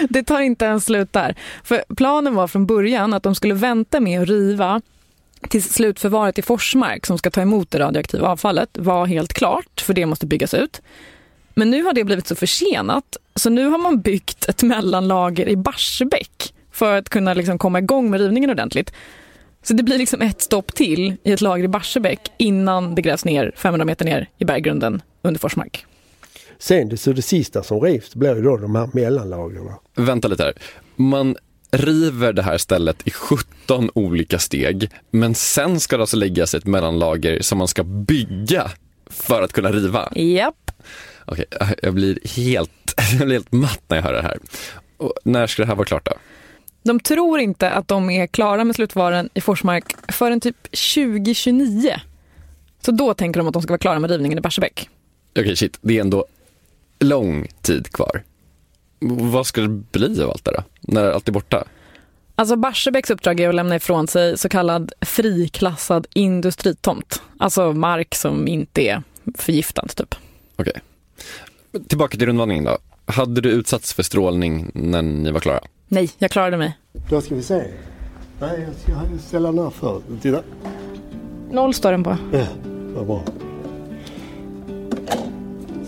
Det 0.09 0.23
tar 0.23 0.41
inte 0.41 0.65
ens 0.65 0.85
slut 0.85 1.13
där. 1.13 1.35
För 1.65 1.85
planen 1.97 2.35
var 2.35 2.49
från 2.49 2.67
början 2.67 3.15
att 3.15 3.23
de 3.23 3.35
skulle 3.35 3.55
vänta 3.55 4.01
med 4.01 4.23
att 4.23 4.29
riva 4.29 4.81
tills 5.49 5.73
slutförvaret 5.73 6.39
i 6.39 6.43
Forsmark 6.43 7.07
som 7.07 7.19
ska 7.19 7.31
ta 7.31 7.41
emot 7.41 7.71
det 7.71 7.79
radioaktiva 7.79 8.29
avfallet 8.29 8.71
var 8.73 9.07
helt 9.07 9.33
klart, 9.33 9.81
för 9.81 9.95
det 9.95 10.07
måste 10.07 10.27
byggas 10.27 10.55
ut. 10.55 10.83
Men 11.55 11.71
nu 11.71 11.83
har 11.83 11.93
det 11.93 12.05
blivit 12.05 12.27
så 12.27 12.35
försenat, 12.35 13.17
så 13.35 13.51
nu 13.51 13.67
har 13.67 13.79
man 13.79 14.01
byggt 14.01 14.49
ett 14.49 14.63
mellanlager 14.63 15.49
i 15.49 15.57
Barsebäck 15.57 16.55
för 16.73 16.99
att 16.99 17.09
kunna 17.09 17.35
liksom 17.35 17.59
komma 17.59 17.79
igång 17.79 18.11
med 18.11 18.21
rivningen 18.21 18.51
ordentligt. 18.51 18.93
Så 19.63 19.75
det 19.75 19.83
blir 19.83 19.99
liksom 19.99 20.21
ett 20.21 20.41
stopp 20.41 20.75
till 20.75 21.17
i 21.23 21.33
ett 21.33 21.41
lager 21.41 21.65
i 21.65 21.69
Barsebäck 21.69 22.33
innan 22.37 22.95
det 22.95 23.03
grävs 23.03 23.25
ner 23.25 23.53
500 23.57 23.85
meter 23.85 24.05
ner 24.05 24.29
i 24.39 24.45
berggrunden 24.45 25.03
under 25.23 25.41
Forsmark. 25.41 25.87
Sen 26.59 26.89
det, 26.89 26.97
så 26.97 27.13
det 27.13 27.23
sista 27.23 27.63
som 27.63 27.81
rivs 27.81 28.15
blir 28.15 28.37
ju 28.37 28.43
då 28.43 28.57
de 28.57 28.75
här 28.75 28.89
mellanlagren. 28.93 29.69
Vänta 29.97 30.29
lite 30.29 30.43
här. 30.43 30.55
Man 30.97 31.37
river 31.77 32.33
det 32.33 32.43
här 32.43 32.59
stället 32.59 33.07
i 33.07 33.11
17 33.11 33.91
olika 33.95 34.39
steg, 34.39 34.91
men 35.11 35.35
sen 35.35 35.81
ska 35.81 35.97
det 35.97 36.03
alltså 36.03 36.17
läggas 36.17 36.55
ett 36.55 36.67
mellanlager 36.67 37.43
som 37.43 37.59
man 37.59 37.69
ska 37.69 37.85
bygga 37.85 38.71
för 39.07 39.43
att 39.43 39.53
kunna 39.53 39.73
riva. 39.73 40.13
Japp. 40.15 40.71
Okej, 41.25 41.45
jag 41.83 41.95
blir 41.95 42.19
helt, 42.37 42.95
jag 43.19 43.27
blir 43.27 43.37
helt 43.37 43.53
matt 43.53 43.83
när 43.89 43.97
jag 43.97 44.05
hör 44.05 44.13
det 44.13 44.23
här. 44.23 44.39
Och 44.97 45.13
när 45.25 45.47
ska 45.47 45.63
det 45.63 45.67
här 45.67 45.75
vara 45.75 45.87
klart 45.87 46.07
då? 46.07 46.13
De 46.83 47.01
tror 47.01 47.41
inte 47.41 47.71
att 47.71 47.89
de 47.89 48.11
är 48.11 48.27
klara 48.27 48.65
med 48.65 48.77
slutvaren 48.77 49.29
i 49.35 49.41
Forsmark 49.41 50.13
förrän 50.13 50.41
typ 50.41 50.63
2029. 50.95 51.97
Så 52.81 52.93
då 52.93 53.15
tänker 53.15 53.41
de 53.41 53.47
att 53.47 53.53
de 53.53 53.63
ska 53.63 53.73
vara 53.73 53.79
klara 53.79 53.99
med 53.99 54.11
rivningen 54.11 54.39
i 54.39 54.41
Barsebäck. 54.41 54.89
Okej, 55.39 55.57
shit. 55.57 55.79
Det 55.81 55.97
är 55.97 56.01
ändå 56.01 56.27
lång 57.01 57.47
tid 57.63 57.93
kvar. 57.93 58.23
Vad 59.07 59.47
ska 59.47 59.61
det 59.61 59.69
bli 59.69 60.23
av 60.23 60.31
allt 60.31 60.45
det 60.45 60.53
då? 60.53 60.63
När 60.81 61.11
allt 61.11 61.29
är 61.29 61.33
borta? 61.33 61.65
Alltså 62.35 62.57
Barsebäcks 62.57 63.11
uppdrag 63.11 63.41
är 63.41 63.49
att 63.49 63.55
lämna 63.55 63.77
ifrån 63.77 64.07
sig 64.07 64.39
så 64.39 64.49
kallad 64.49 64.93
friklassad 65.01 66.07
industritomt. 66.13 67.23
Alltså 67.39 67.73
mark 67.73 68.15
som 68.15 68.49
inte 68.49 68.83
är 68.83 69.03
förgiftad 69.35 69.87
typ. 69.87 70.15
Okej. 70.57 70.81
Tillbaka 71.89 72.19
till 72.19 72.27
rundvandringen 72.27 72.65
då. 72.65 72.79
Hade 73.07 73.41
du 73.41 73.51
utsatts 73.51 73.93
för 73.93 74.03
strålning 74.03 74.71
när 74.75 75.03
ni 75.03 75.31
var 75.31 75.41
klara? 75.41 75.61
Nej, 75.89 76.11
jag 76.19 76.31
klarade 76.31 76.57
mig. 76.57 76.79
Då 77.11 77.21
ska 77.21 77.35
vi 77.35 77.43
se. 77.43 77.65
Nej, 78.41 78.67
jag 78.67 78.75
ska 78.75 79.19
ställa 79.27 79.53
den 79.53 79.59
här 79.59 79.71
för. 79.71 80.01
Titta. 80.23 80.43
Noll 81.51 81.75
står 81.75 81.93
den 81.93 82.05
på. 82.05 82.17
Ja, 82.33 82.47
vad 82.95 83.07
bra. 83.07 83.25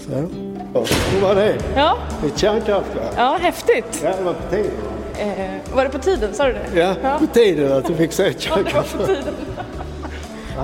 Så. 0.07 0.46
Ja, 0.77 1.29
var 1.29 1.35
det? 1.35 1.55
Ja. 1.77 1.97
Ett 2.27 2.39
kärnkraftverk. 2.39 3.13
Ja, 3.17 3.39
häftigt. 3.41 4.01
Ja, 4.05 4.11
det 4.19 4.25
var 4.25 4.33
på 4.33 4.51
tiden. 4.51 4.71
Eh, 5.19 5.75
var 5.77 5.85
det 5.85 5.91
på 5.91 5.99
tiden, 5.99 6.35
sa 6.35 6.45
du 6.47 6.53
det? 6.53 6.81
Ja, 6.81 6.95
på 7.19 7.27
tiden 7.27 7.73
att 7.73 7.85
du 7.85 7.95
fick 7.95 8.13
se 8.13 8.27
ett 8.27 8.47
Ja, 8.49 8.55
kärnkraftverk. 8.57 9.07
tiden. 9.07 9.35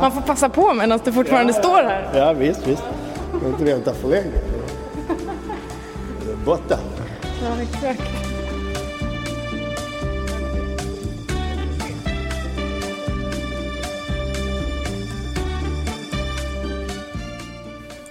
Man 0.01 0.13
får 0.13 0.21
passa 0.21 0.49
på 0.49 0.75
medan 0.75 1.01
det 1.05 1.13
fortfarande 1.13 1.53
står 1.53 1.83
här. 1.83 2.09
Ja, 2.15 2.33
visst, 2.33 2.67
visst. 2.67 2.83
Du 3.33 3.39
får 3.41 3.49
inte 3.49 3.65
vänta 3.65 3.95
för 3.95 4.09
länge. 4.09 4.25
Borta. 6.45 6.79
Ja, 7.23 7.63
exakt. 7.63 8.03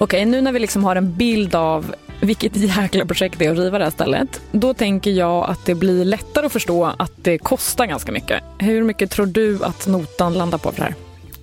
Okej, 0.04 0.26
nu 0.26 0.42
när 0.42 0.52
vi 0.52 0.60
liksom 0.60 0.84
har 0.84 0.96
en 0.96 1.14
bild 1.14 1.56
av 1.56 1.96
vilket 2.22 2.56
jäkla 2.56 3.06
projekt 3.06 3.40
det 3.40 3.46
är 3.46 3.52
att 3.52 3.58
riva 3.58 3.78
det 3.78 3.84
här 3.84 3.92
stället, 3.92 4.42
då 4.52 4.74
tänker 4.74 5.12
jag 5.12 5.50
att 5.50 5.66
det 5.66 5.76
blir 5.76 6.06
lättare 6.06 6.46
att 6.46 6.52
förstå 6.52 6.86
att 6.86 7.12
det 7.16 7.38
kostar 7.38 7.86
ganska 7.86 8.12
mycket. 8.12 8.44
Hur 8.60 8.84
mycket 8.84 9.12
tror 9.12 9.26
du 9.26 9.64
att 9.64 9.88
notan 9.88 10.34
landar 10.34 10.58
på 10.58 10.72
för 10.72 10.78
det 10.78 10.84
här? 10.84 10.96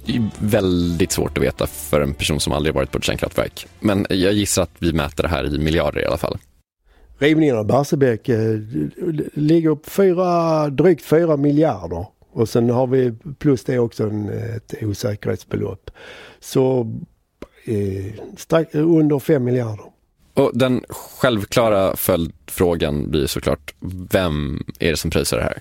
Det 0.07 0.17
är 0.17 0.31
väldigt 0.39 1.13
svårt 1.13 1.39
att 1.39 1.45
veta 1.45 1.67
för 1.67 2.01
en 2.01 2.15
person 2.15 2.41
som 2.41 2.53
aldrig 2.53 2.75
varit 2.75 2.91
på 2.91 2.99
ett 2.99 3.05
kärnkraftverk. 3.05 3.67
Men 3.81 4.07
jag 4.11 4.33
gissar 4.33 4.63
att 4.63 4.75
vi 4.79 4.93
mäter 4.93 5.23
det 5.23 5.29
här 5.29 5.55
i 5.55 5.59
miljarder 5.59 6.01
i 6.01 6.07
alla 6.07 6.19
fall. 6.19 6.39
Rivningen 7.19 7.57
av 7.57 7.67
Barsebäck 7.67 8.29
eh, 8.29 8.59
ligger 9.35 9.75
på 9.75 9.91
fyra, 9.91 10.69
drygt 10.69 11.05
4 11.05 11.37
miljarder. 11.37 12.07
Och 12.33 12.49
sen 12.49 12.71
har 12.71 12.87
vi 12.87 13.15
plus 13.39 13.65
det 13.65 13.79
också 13.79 14.05
en, 14.05 14.29
ett 14.29 14.75
osäkerhetsbelopp. 14.83 15.91
Så 16.41 16.95
strax 18.37 18.75
under 18.75 19.19
5 19.19 19.45
miljarder. 19.45 19.85
Och 20.35 20.51
den 20.55 20.85
självklara 20.89 21.97
följdfrågan 21.97 23.11
blir 23.11 23.27
såklart, 23.27 23.75
vem 24.11 24.63
är 24.79 24.91
det 24.91 24.97
som 24.97 25.11
pröjsar 25.11 25.37
det 25.37 25.43
här? 25.43 25.59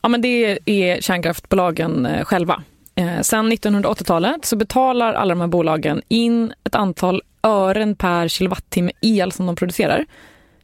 Ja, 0.00 0.08
men 0.08 0.20
det 0.20 0.58
är 0.64 1.00
kärnkraftbolagen 1.00 2.06
eh, 2.06 2.24
själva. 2.24 2.62
Eh, 2.94 3.20
sen 3.20 3.52
1980-talet 3.52 4.44
så 4.44 4.56
betalar 4.56 5.14
alla 5.14 5.34
de 5.34 5.40
här 5.40 5.48
bolagen 5.48 6.02
in 6.08 6.52
ett 6.64 6.74
antal 6.74 7.22
ören 7.42 7.96
per 7.96 8.28
kilowattimme 8.28 8.92
el 9.00 9.32
som 9.32 9.46
de 9.46 9.56
producerar 9.56 10.04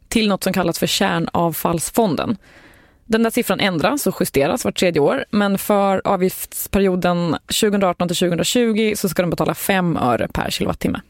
till 0.07 0.27
något 0.27 0.43
som 0.43 0.53
kallas 0.53 0.79
för 0.79 0.87
kärnavfallsfonden. 0.87 2.37
Den 3.13 3.23
där 3.23 3.29
siffran 3.29 3.59
ändras 3.59 4.07
och 4.07 4.15
justeras 4.19 4.65
vart 4.65 4.79
tredje 4.79 5.01
år, 5.01 5.25
men 5.29 5.57
för 5.57 6.01
avgiftsperioden 6.05 7.37
2018 7.47 8.07
till 8.07 8.17
2020 8.17 8.93
så 8.95 9.09
ska 9.09 9.21
de 9.21 9.29
betala 9.29 9.53
5 9.53 9.97
öre 9.97 10.27
per 10.27 10.49
kilowattimme. 10.49 11.01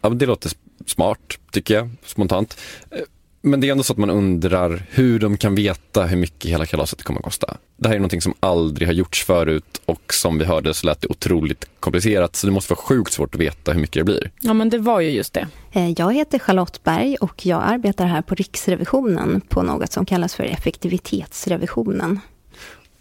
Ja, 0.00 0.08
men 0.08 0.18
det 0.18 0.26
låter 0.26 0.50
smart, 0.86 1.38
tycker 1.52 1.74
jag, 1.74 1.90
spontant. 2.04 2.58
Eh, 2.90 2.98
men 3.46 3.60
det 3.60 3.66
är 3.68 3.72
ändå 3.72 3.82
så 3.84 3.92
att 3.92 3.98
man 3.98 4.10
undrar 4.10 4.82
hur 4.90 5.18
de 5.18 5.36
kan 5.36 5.54
veta 5.54 6.06
hur 6.06 6.16
mycket 6.16 6.50
hela 6.50 6.66
kalaset 6.66 7.02
kommer 7.02 7.20
att 7.20 7.24
kosta. 7.24 7.56
Det 7.76 7.88
här 7.88 7.94
är 7.94 7.98
någonting 7.98 8.20
som 8.20 8.34
aldrig 8.40 8.88
har 8.88 8.92
gjorts 8.92 9.24
förut 9.24 9.80
och 9.84 10.14
som 10.14 10.38
vi 10.38 10.44
hörde 10.44 10.74
så 10.74 10.86
lät 10.86 11.00
det 11.00 11.06
otroligt 11.08 11.64
komplicerat. 11.80 12.36
Så 12.36 12.46
det 12.46 12.52
måste 12.52 12.72
vara 12.72 12.80
sjukt 12.82 13.12
svårt 13.12 13.34
att 13.34 13.40
veta 13.40 13.72
hur 13.72 13.80
mycket 13.80 14.00
det 14.00 14.04
blir. 14.04 14.30
Ja, 14.40 14.54
men 14.54 14.70
det 14.70 14.78
var 14.78 15.00
ju 15.00 15.10
just 15.10 15.32
det. 15.32 15.48
Eh, 15.72 15.90
Jag 15.90 16.14
heter 16.14 16.38
Charlotte 16.38 16.82
Berg 16.84 17.16
och 17.16 17.46
jag 17.46 17.62
arbetar 17.64 18.06
här 18.06 18.22
på 18.22 18.34
Riksrevisionen 18.34 19.40
på 19.48 19.62
något 19.62 19.92
som 19.92 20.06
kallas 20.06 20.34
för 20.34 20.44
effektivitetsrevisionen. 20.44 22.20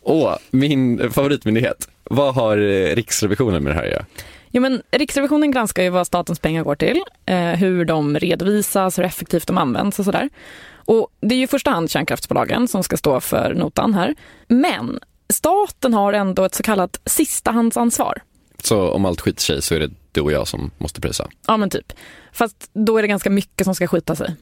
Åh, 0.01 0.35
min 0.51 1.11
favoritmyndighet. 1.11 1.87
Vad 2.03 2.35
har 2.35 2.57
eh, 2.57 2.95
Riksrevisionen 2.95 3.63
med 3.63 3.71
det 3.71 3.75
här 3.75 3.83
att 3.85 3.91
göra? 3.91 4.05
Jo, 4.55 4.61
men 4.61 4.81
Riksrevisionen 4.91 5.51
granskar 5.51 5.83
ju 5.83 5.89
vad 5.89 6.07
statens 6.07 6.39
pengar 6.39 6.63
går 6.63 6.75
till, 6.75 7.03
eh, 7.25 7.37
hur 7.37 7.85
de 7.85 8.19
redovisas, 8.19 8.99
hur 8.99 9.03
effektivt 9.03 9.47
de 9.47 9.57
används 9.57 9.99
och 9.99 10.05
sådär. 10.05 10.29
Och 10.75 11.07
det 11.21 11.35
är 11.35 11.37
ju 11.37 11.43
i 11.43 11.47
första 11.47 11.71
hand 11.71 11.91
kärnkraftsbolagen 11.91 12.67
som 12.67 12.83
ska 12.83 12.97
stå 12.97 13.19
för 13.19 13.53
notan 13.53 13.93
här. 13.93 14.15
Men 14.47 14.99
staten 15.29 15.93
har 15.93 16.13
ändå 16.13 16.43
ett 16.43 16.55
så 16.55 16.63
kallat 16.63 17.01
sistahandsansvar. 17.05 18.21
Så 18.63 18.91
om 18.91 19.05
allt 19.05 19.21
skiter 19.21 19.41
sig 19.41 19.61
så 19.61 19.75
är 19.75 19.79
det 19.79 19.91
du 20.11 20.21
och 20.21 20.31
jag 20.31 20.47
som 20.47 20.71
måste 20.77 21.01
prisa. 21.01 21.29
Ja, 21.47 21.57
men 21.57 21.69
typ. 21.69 21.93
Fast 22.31 22.69
då 22.73 22.97
är 22.97 23.01
det 23.01 23.07
ganska 23.07 23.29
mycket 23.29 23.65
som 23.65 23.75
ska 23.75 23.87
skita 23.87 24.15
sig. 24.15 24.35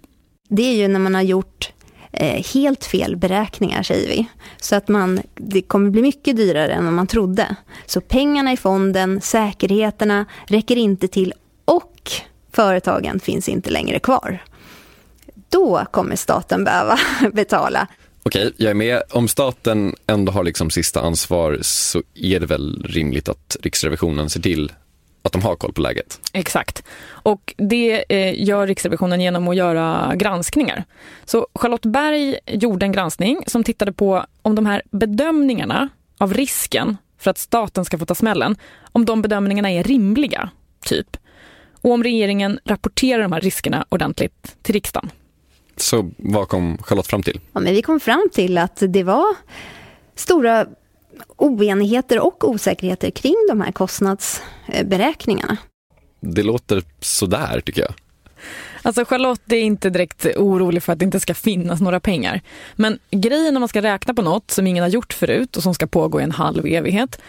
Det 0.49 0.63
är 0.63 0.75
ju 0.75 0.87
när 0.87 0.99
man 0.99 1.15
har 1.15 1.21
gjort 1.21 1.71
Eh, 2.13 2.43
helt 2.53 2.85
fel 2.85 3.15
beräkningar, 3.15 3.83
säger 3.83 4.07
vi. 4.07 4.27
Så 4.61 4.75
att 4.75 4.87
man, 4.87 5.21
det 5.35 5.61
kommer 5.61 5.89
bli 5.89 6.01
mycket 6.01 6.37
dyrare 6.37 6.73
än 6.73 6.85
vad 6.85 6.93
man 6.93 7.07
trodde. 7.07 7.55
Så 7.85 8.01
pengarna 8.01 8.53
i 8.53 8.57
fonden, 8.57 9.21
säkerheterna 9.21 10.25
räcker 10.47 10.75
inte 10.75 11.07
till 11.07 11.33
och 11.65 12.11
företagen 12.51 13.19
finns 13.19 13.49
inte 13.49 13.69
längre 13.69 13.99
kvar. 13.99 14.43
Då 15.49 15.85
kommer 15.91 16.15
staten 16.15 16.63
behöva 16.63 16.99
betala. 17.33 17.87
Okej, 18.23 18.53
jag 18.57 18.69
är 18.69 18.73
med. 18.73 19.03
Om 19.09 19.27
staten 19.27 19.95
ändå 20.07 20.31
har 20.31 20.43
liksom 20.43 20.69
sista 20.69 21.01
ansvar 21.01 21.57
så 21.61 22.03
är 22.15 22.39
det 22.39 22.45
väl 22.45 22.83
rimligt 22.83 23.29
att 23.29 23.57
Riksrevisionen 23.61 24.29
ser 24.29 24.41
till 24.41 24.71
att 25.21 25.31
de 25.31 25.41
har 25.41 25.55
koll 25.55 25.73
på 25.73 25.81
läget. 25.81 26.19
Exakt. 26.33 26.83
Och 27.07 27.53
det 27.57 28.03
eh, 28.09 28.43
gör 28.43 28.67
Riksrevisionen 28.67 29.21
genom 29.21 29.47
att 29.47 29.55
göra 29.55 30.15
granskningar. 30.15 30.83
Så 31.25 31.47
Charlotte 31.55 31.85
Berg 31.85 32.39
gjorde 32.47 32.85
en 32.85 32.91
granskning 32.91 33.43
som 33.47 33.63
tittade 33.63 33.93
på 33.93 34.25
om 34.41 34.55
de 34.55 34.65
här 34.65 34.81
bedömningarna 34.91 35.89
av 36.17 36.33
risken 36.33 36.97
för 37.17 37.31
att 37.31 37.37
staten 37.37 37.85
ska 37.85 37.97
få 37.97 38.05
ta 38.05 38.15
smällen, 38.15 38.55
om 38.91 39.05
de 39.05 39.21
bedömningarna 39.21 39.71
är 39.71 39.83
rimliga, 39.83 40.49
typ. 40.85 41.17
Och 41.81 41.91
om 41.91 42.03
regeringen 42.03 42.59
rapporterar 42.65 43.21
de 43.21 43.31
här 43.31 43.41
riskerna 43.41 43.85
ordentligt 43.89 44.55
till 44.61 44.73
riksdagen. 44.73 45.09
Så 45.77 46.11
vad 46.17 46.47
kom 46.47 46.77
Charlotte 46.77 47.07
fram 47.07 47.23
till? 47.23 47.39
Ja, 47.53 47.59
men 47.59 47.73
vi 47.73 47.81
kom 47.81 47.99
fram 47.99 48.29
till 48.33 48.57
att 48.57 48.83
det 48.87 49.03
var 49.03 49.25
stora 50.15 50.65
oenigheter 51.37 52.19
och 52.19 52.49
osäkerheter 52.49 53.09
kring 53.09 53.35
de 53.49 53.61
här 53.61 53.71
kostnadsberäkningarna. 53.71 55.57
Det 56.19 56.43
låter 56.43 56.83
sådär 56.99 57.61
tycker 57.65 57.81
jag. 57.81 57.93
Alltså 58.81 59.05
Charlotte 59.05 59.51
är 59.51 59.59
inte 59.59 59.89
direkt 59.89 60.25
orolig 60.25 60.83
för 60.83 60.93
att 60.93 60.99
det 60.99 61.05
inte 61.05 61.19
ska 61.19 61.33
finnas 61.33 61.81
några 61.81 61.99
pengar. 61.99 62.41
Men 62.75 62.99
grejen 63.11 63.53
när 63.53 63.59
man 63.59 63.69
ska 63.69 63.81
räkna 63.81 64.13
på 64.13 64.21
något 64.21 64.51
som 64.51 64.67
ingen 64.67 64.83
har 64.83 64.89
gjort 64.89 65.13
förut 65.13 65.57
och 65.57 65.63
som 65.63 65.73
ska 65.73 65.87
pågå 65.87 66.19
i 66.19 66.23
en 66.23 66.31
halv 66.31 66.65
evighet, 66.65 67.21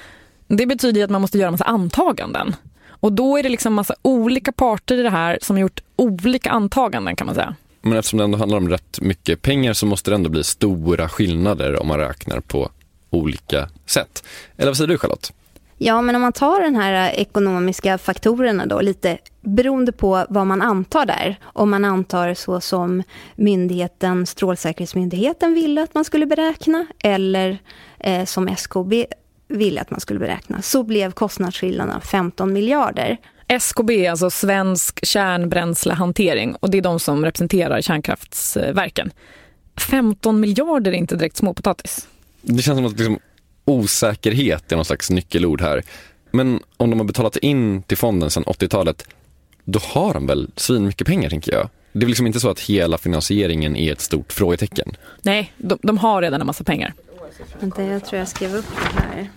det 0.46 0.66
betyder 0.66 1.00
ju 1.00 1.05
att 1.05 1.11
man 1.11 1.20
måste 1.20 1.38
göra 1.38 1.50
massa 1.50 1.64
antaganden. 1.64 2.57
Och 2.88 3.12
då 3.12 3.38
är 3.38 3.42
det 3.42 3.48
liksom 3.48 3.74
massa 3.74 3.94
olika 4.02 4.52
parter 4.52 4.98
i 4.98 5.02
det 5.02 5.11
här 5.11 5.38
som 5.42 5.57
har 5.57 5.61
gjort 5.61 5.81
olika 5.96 6.50
antaganden 6.50 7.16
kan 7.16 7.26
man 7.26 7.35
säga. 7.35 7.55
Men 7.83 7.98
eftersom 7.98 8.18
det 8.18 8.24
ändå 8.24 8.38
handlar 8.38 8.59
om 8.59 8.68
rätt 8.68 9.00
mycket 9.00 9.42
pengar 9.42 9.72
så 9.72 9.87
måste 9.87 10.11
det 10.11 10.14
ändå 10.14 10.31
bli 10.31 10.44
stora 10.44 11.09
skillnader 11.09 11.81
om 11.83 11.88
man 11.88 11.98
räknar 11.98 12.40
på 12.40 12.70
olika 13.16 13.68
sätt. 13.87 14.25
Eller 14.57 14.70
vad 14.70 14.77
säger 14.77 14.88
du 14.88 14.98
Charlotte? 14.98 15.33
Ja, 15.79 16.03
men 16.03 16.16
om 16.16 16.22
man 16.22 16.33
tar 16.33 16.61
den 16.61 16.77
här 16.77 17.11
ekonomiska 17.11 17.98
faktorerna 17.98 18.66
då, 18.66 18.81
lite 18.81 19.18
beroende 19.40 19.92
på 19.92 20.27
vad 20.29 20.46
man 20.46 20.62
antar 20.62 21.07
där. 21.07 21.37
Om 21.42 21.70
man 21.70 21.85
antar 21.85 22.35
så 22.35 22.61
som 22.61 23.03
myndigheten, 23.37 24.27
Strålsäkerhetsmyndigheten 24.27 25.55
ville 25.55 25.83
att 25.83 25.94
man 25.94 26.05
skulle 26.05 26.27
beräkna 26.27 26.87
eller 27.03 27.59
eh, 27.98 28.25
som 28.25 28.49
SKB 28.49 29.07
ville 29.49 29.80
att 29.80 29.91
man 29.91 30.01
skulle 30.01 30.20
beräkna, 30.20 30.62
så 30.62 30.82
blev 30.82 31.12
kostnadsskillnaden 31.12 32.01
15 32.01 32.53
miljarder. 32.53 33.16
SKB, 33.49 34.07
alltså 34.07 34.30
Svensk 34.30 35.07
kärnbränslehantering 35.07 36.55
och 36.55 36.70
det 36.70 36.78
är 36.78 36.82
de 36.82 37.01
som 37.01 37.24
representerar 37.24 37.80
kärnkraftsverken. 37.80 39.11
15 39.91 40.41
miljarder 40.41 40.93
är 40.93 40.97
inte 40.97 41.16
direkt 41.16 41.37
småpotatis. 41.37 42.09
Det 42.43 42.62
känns 42.62 42.76
som 42.76 42.86
att 42.86 42.99
liksom, 42.99 43.18
osäkerhet 43.64 44.72
är 44.72 44.76
någon 44.76 44.84
slags 44.84 45.11
nyckelord 45.11 45.61
här. 45.61 45.82
Men 46.30 46.61
om 46.76 46.90
de 46.90 46.99
har 46.99 47.07
betalat 47.07 47.36
in 47.36 47.82
till 47.82 47.97
fonden 47.97 48.30
sedan 48.30 48.45
80-talet, 48.45 49.05
då 49.64 49.78
har 49.82 50.14
de 50.14 50.26
väl 50.26 50.51
svin 50.57 50.86
mycket 50.86 51.07
pengar 51.07 51.30
tänker 51.30 51.53
jag. 51.53 51.68
Det 51.93 52.05
är 52.05 52.09
liksom 52.09 52.26
inte 52.26 52.40
så 52.40 52.51
att 52.51 52.61
hela 52.61 52.99
finansieringen 52.99 53.76
är 53.76 53.93
ett 53.93 54.01
stort 54.01 54.32
frågetecken. 54.32 54.97
Nej, 55.22 55.53
de, 55.57 55.78
de 55.82 55.99
har 55.99 56.22
redan 56.22 56.40
en 56.40 56.47
massa 56.47 56.64
pengar. 56.64 56.95
Vänta, 57.61 57.82
jag 57.82 58.05
tror 58.05 58.18
jag 58.18 58.28
skrev 58.28 58.55
upp 58.55 58.66
det 58.95 59.01
här. 59.01 59.30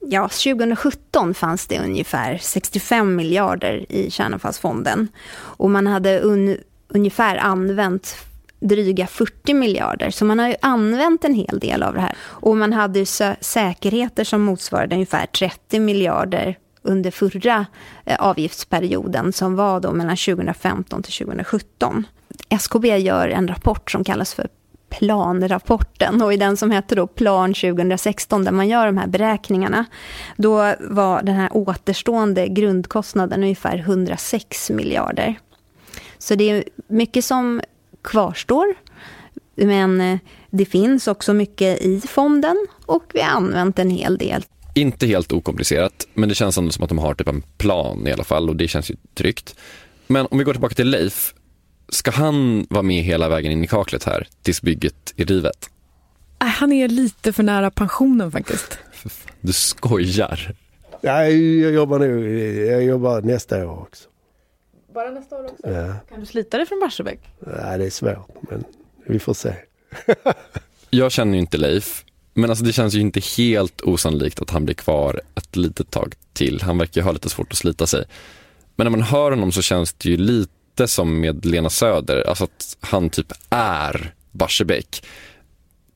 ja, 0.00 0.28
2017 0.28 1.34
fanns 1.34 1.66
det 1.66 1.78
ungefär 1.78 2.38
65 2.38 3.16
miljarder 3.16 3.92
i 3.92 4.10
kärnavfallsfonden. 4.10 5.08
Och 5.34 5.70
man 5.70 5.86
hade 5.86 6.20
un, 6.20 6.56
ungefär 6.88 7.36
använt 7.36 8.16
dryga 8.60 9.06
40 9.06 9.54
miljarder. 9.54 10.10
Så 10.10 10.24
man 10.24 10.38
har 10.38 10.48
ju 10.48 10.54
använt 10.62 11.24
en 11.24 11.34
hel 11.34 11.58
del 11.58 11.82
av 11.82 11.94
det 11.94 12.00
här. 12.00 12.16
Och 12.20 12.56
man 12.56 12.72
hade 12.72 12.98
ju 12.98 13.06
säkerheter 13.40 14.24
som 14.24 14.42
motsvarade 14.42 14.94
ungefär 14.94 15.26
30 15.26 15.80
miljarder 15.80 16.58
under 16.82 17.10
förra 17.10 17.66
eh, 18.04 18.16
avgiftsperioden 18.20 19.32
som 19.32 19.56
var 19.56 19.80
då 19.80 19.92
mellan 19.92 20.16
2015 20.16 21.02
till 21.02 21.26
2017. 21.26 22.06
SKB 22.48 22.96
gör 22.96 23.28
en 23.28 23.48
rapport 23.48 23.90
som 23.90 24.04
kallas 24.04 24.34
för 24.34 24.48
planrapporten 24.88 26.22
och 26.22 26.32
i 26.32 26.36
den 26.36 26.56
som 26.56 26.70
heter 26.70 26.96
då 26.96 27.06
Plan 27.06 27.54
2016 27.54 28.44
där 28.44 28.52
man 28.52 28.68
gör 28.68 28.86
de 28.86 28.98
här 28.98 29.06
beräkningarna, 29.06 29.84
då 30.36 30.74
var 30.80 31.22
den 31.22 31.34
här 31.34 31.56
återstående 31.56 32.48
grundkostnaden 32.48 33.42
ungefär 33.42 33.78
106 33.78 34.70
miljarder. 34.70 35.34
Så 36.18 36.34
det 36.34 36.50
är 36.50 36.64
mycket 36.88 37.24
som 37.24 37.60
kvarstår, 38.04 38.74
men 39.54 40.00
eh, 40.00 40.18
det 40.50 40.64
finns 40.64 41.08
också 41.08 41.34
mycket 41.34 41.80
i 41.80 42.00
fonden 42.00 42.66
och 42.86 43.04
vi 43.14 43.20
har 43.20 43.30
använt 43.30 43.78
en 43.78 43.90
hel 43.90 44.18
del. 44.18 44.42
Inte 44.74 45.06
helt 45.06 45.32
okomplicerat, 45.32 46.06
men 46.14 46.28
det 46.28 46.34
känns 46.34 46.58
ändå 46.58 46.70
som 46.70 46.84
att 46.84 46.88
de 46.88 46.98
har 46.98 47.14
typ 47.14 47.28
en 47.28 47.42
plan 47.58 48.06
i 48.06 48.12
alla 48.12 48.24
fall 48.24 48.48
och 48.48 48.56
det 48.56 48.68
känns 48.68 48.90
ju 48.90 48.96
tryggt. 49.14 49.54
Men 50.06 50.26
om 50.30 50.38
vi 50.38 50.44
går 50.44 50.52
tillbaka 50.52 50.74
till 50.74 50.90
Leif, 50.90 51.34
Ska 51.88 52.10
han 52.10 52.66
vara 52.70 52.82
med 52.82 53.02
hela 53.02 53.28
vägen 53.28 53.52
in 53.52 53.64
i 53.64 53.66
kaklet 53.66 54.04
här 54.04 54.28
tills 54.42 54.62
bygget 54.62 55.14
är 55.16 55.24
rivet? 55.24 55.70
Äh, 56.40 56.46
han 56.46 56.72
är 56.72 56.88
lite 56.88 57.32
för 57.32 57.42
nära 57.42 57.70
pensionen 57.70 58.32
faktiskt. 58.32 58.78
Du 59.40 59.52
skojar. 59.52 60.54
Nej, 61.00 61.60
jag 61.60 61.72
jobbar 61.72 61.98
nu, 61.98 62.36
jag 62.66 62.84
jobbar 62.84 63.22
nästa 63.22 63.66
år 63.66 63.80
också. 63.80 64.08
Bara 64.94 65.10
nästa 65.10 65.36
år 65.36 65.44
också? 65.44 65.70
Ja. 65.70 65.94
Kan 66.08 66.20
du 66.20 66.26
slita 66.26 66.56
dig 66.56 66.66
från 66.66 66.80
Barsebäck? 66.80 67.20
Nej, 67.38 67.78
det 67.78 67.86
är 67.86 67.90
svårt, 67.90 68.28
men 68.50 68.64
vi 69.06 69.18
får 69.18 69.34
se. 69.34 69.54
jag 70.90 71.12
känner 71.12 71.32
ju 71.32 71.38
inte 71.38 71.58
Leif, 71.58 72.04
men 72.34 72.50
alltså 72.50 72.64
det 72.64 72.72
känns 72.72 72.94
ju 72.94 73.00
inte 73.00 73.20
helt 73.20 73.80
osannolikt 73.80 74.42
att 74.42 74.50
han 74.50 74.64
blir 74.64 74.74
kvar 74.74 75.20
ett 75.34 75.56
litet 75.56 75.90
tag 75.90 76.14
till. 76.32 76.62
Han 76.62 76.78
verkar 76.78 77.00
ju 77.00 77.04
ha 77.04 77.12
lite 77.12 77.28
svårt 77.28 77.52
att 77.52 77.58
slita 77.58 77.86
sig. 77.86 78.04
Men 78.76 78.84
när 78.84 78.90
man 78.90 79.02
hör 79.02 79.30
honom 79.30 79.52
så 79.52 79.62
känns 79.62 79.92
det 79.92 80.08
ju 80.08 80.16
lite 80.16 80.88
som 80.88 81.20
med 81.20 81.44
Lena 81.46 81.70
Söder, 81.70 82.28
alltså 82.28 82.44
att 82.44 82.76
han 82.80 83.10
typ 83.10 83.32
är 83.50 84.14
Barsebäck. 84.30 85.06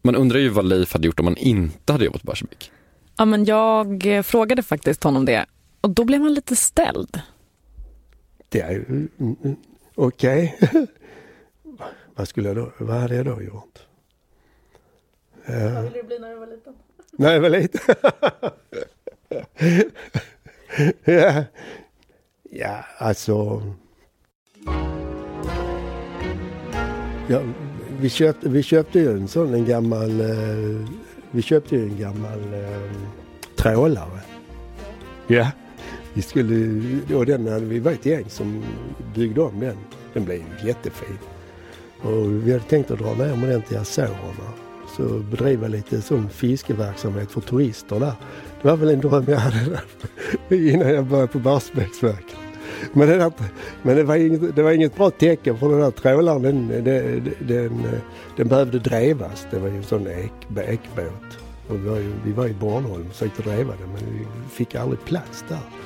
Man 0.03 0.17
undrar 0.17 0.39
ju 0.39 0.49
vad 0.49 0.65
Leif 0.65 0.93
hade 0.93 1.07
gjort 1.07 1.21
om 1.21 1.27
han 1.27 1.37
inte 1.37 1.93
hade 1.93 2.05
jobbat 2.05 2.23
på 2.23 2.27
Barsebäck. 2.27 2.71
Ja, 3.17 3.25
men 3.25 3.45
jag 3.45 4.05
frågade 4.25 4.63
faktiskt 4.63 5.05
honom 5.05 5.25
det 5.25 5.47
och 5.81 5.91
då 5.91 6.05
blev 6.05 6.21
han 6.21 6.35
lite 6.35 6.57
ställd. 6.57 7.21
Det 8.49 8.61
är 8.61 8.75
mm, 8.75 9.09
mm, 9.21 9.57
okej. 9.95 10.59
Okay. 10.61 10.87
vad 12.15 12.29
skulle 12.29 12.49
jag 12.49 12.57
då, 12.57 12.73
vad 12.79 12.97
hade 12.97 13.17
jag 13.17 13.27
då 13.27 13.43
gjort? 13.43 13.79
Vad 15.47 15.85
ville 15.85 15.95
du 15.95 16.03
bli 16.03 16.19
när 16.19 16.31
du 16.31 16.37
var 16.37 16.47
liten? 16.47 16.75
När 17.13 17.33
jag 17.33 17.41
var 17.41 17.51
liten? 17.51 17.81
ja. 21.05 21.45
ja, 22.51 22.85
alltså 22.99 23.63
Ja, 27.31 27.41
vi, 28.01 28.09
köpte, 28.09 28.49
vi 28.49 28.63
köpte 28.63 28.99
ju 28.99 29.11
en 29.11 29.29
sån, 29.29 29.55
en 29.55 29.65
gammal, 29.65 30.21
eh, 30.21 30.89
vi 31.31 31.43
köpte 31.43 31.77
ju 31.77 31.83
en 31.83 31.99
gammal 31.99 32.55
eh, 32.55 32.93
trålare. 33.57 34.21
Ja. 35.27 35.51
Vi 36.19 36.23
skulle, 36.23 37.15
och 37.15 37.27
den, 37.27 37.69
vi 37.69 37.79
var 37.79 37.93
ett 37.93 38.07
gäng 38.07 38.25
som 38.29 38.63
byggde 39.15 39.41
om 39.41 39.61
den. 39.61 39.77
Den 40.13 40.25
blev 40.25 40.43
jättefin. 40.65 41.19
Och 42.03 42.47
vi 42.47 42.53
hade 42.53 42.65
tänkt 42.65 42.91
att 42.91 42.99
dra 42.99 43.15
ner 43.15 43.37
med 43.37 43.49
den 43.49 43.63
till 43.63 43.79
Azorerna. 43.79 44.53
Så 44.97 45.03
bedriva 45.03 45.69
lite 45.69 46.03
sån 46.03 46.29
fiskeverksamhet 46.29 47.31
för 47.31 47.41
turister 47.41 48.01
där. 48.01 48.13
Det 48.63 48.69
var 48.69 48.77
väl 48.77 48.89
en 48.89 49.01
dröm 49.01 49.25
jag 49.29 49.37
hade 49.37 49.57
där, 49.71 50.57
innan 50.73 50.89
jag 50.89 51.05
började 51.05 51.33
på 51.33 51.39
Barsebäcksverket. 51.39 52.37
Men, 52.93 53.09
det, 53.09 53.17
där, 53.17 53.33
men 53.83 53.97
det, 53.97 54.03
var 54.03 54.17
inget, 54.17 54.57
det 54.57 54.63
var 54.63 54.71
inget 54.71 54.97
bra 54.97 55.11
tecken 55.11 55.59
för 55.59 55.69
den 55.69 55.81
där 55.81 55.91
trålaren 55.91 56.43
den, 56.43 56.85
den, 56.85 57.35
den, 57.39 57.83
den 58.37 58.49
behövde 58.49 58.79
drevas. 58.79 59.47
Det 59.51 59.59
var 59.59 59.69
ju 59.69 59.77
en 59.77 59.85
sån 59.85 60.07
ek, 60.07 60.33
ekbåt. 60.57 61.39
Och 61.69 61.77
vi 61.77 61.89
var 61.89 61.97
ju, 61.97 62.13
vi 62.25 62.33
var 62.33 62.47
i 62.47 62.55
Bornholm 62.55 63.07
och 63.07 63.13
försökte 63.13 63.43
dreva 63.43 63.73
den 63.73 63.93
men 63.93 64.19
vi 64.19 64.27
fick 64.51 64.75
aldrig 64.75 65.05
plats 65.05 65.45
där. 65.49 65.78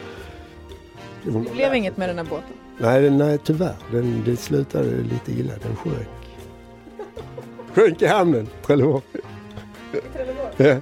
Det 1.24 1.52
blev 1.52 1.74
inget 1.74 1.96
med 1.96 2.08
den 2.08 2.18
här 2.18 2.24
båten? 2.24 2.52
Nej, 2.78 3.10
nej 3.10 3.38
tyvärr. 3.38 3.76
Den, 3.90 4.22
det 4.24 4.36
slutade 4.36 4.90
lite 4.90 5.32
illa. 5.32 5.52
Den 5.62 5.76
sjönk. 5.76 6.08
Sjönk 7.74 8.02
i 8.02 8.06
hamnen, 8.06 8.48
Trelleborg. 8.66 9.02
Trelleborg? 10.12 10.54
Ja. 10.56 10.76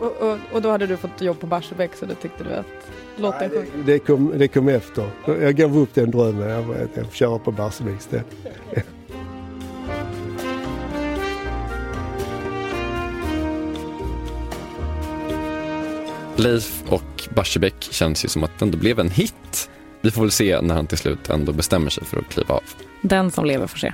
Och, 0.00 0.28
och, 0.28 0.38
och, 0.52 0.62
då 0.62 0.70
hade 0.70 0.86
du 0.86 0.96
fått 0.96 1.20
jobb 1.20 1.40
på 1.40 1.46
Barsebäck 1.46 1.94
så 1.94 2.06
då 2.06 2.14
tyckte 2.14 2.44
du 2.44 2.50
att 2.54 2.66
Låt 3.16 3.38
den 3.38 3.50
sjunga. 3.50 3.64
Det, 3.86 3.98
kom, 3.98 4.32
det 4.36 4.48
kom 4.48 4.68
efter. 4.68 5.10
Jag 5.26 5.54
gav 5.54 5.78
upp 5.78 5.94
den 5.94 6.10
drömmen. 6.10 6.48
Jag, 6.48 6.64
jag 6.94 7.06
får 7.06 7.12
köra 7.12 7.38
på 7.38 7.50
Barsebäck 7.50 7.98
istället. 7.98 8.26
Leif 16.36 16.82
och 16.86 17.28
Barsebäck 17.34 17.88
känns 17.90 18.24
ju 18.24 18.28
som 18.28 18.44
att 18.44 18.58
det 18.58 18.64
ändå 18.64 18.78
blev 18.78 18.98
en 18.98 19.10
hit. 19.10 19.70
Vi 20.00 20.10
får 20.10 20.22
väl 20.22 20.30
se 20.30 20.60
när 20.60 20.74
han 20.74 20.86
till 20.86 20.98
slut 20.98 21.30
ändå 21.30 21.52
bestämmer 21.52 21.90
sig 21.90 22.04
för 22.04 22.18
att 22.18 22.28
kliva 22.28 22.54
av. 22.54 22.62
Den 23.02 23.30
som 23.30 23.44
lever 23.44 23.66
får 23.66 23.78
se. 23.78 23.92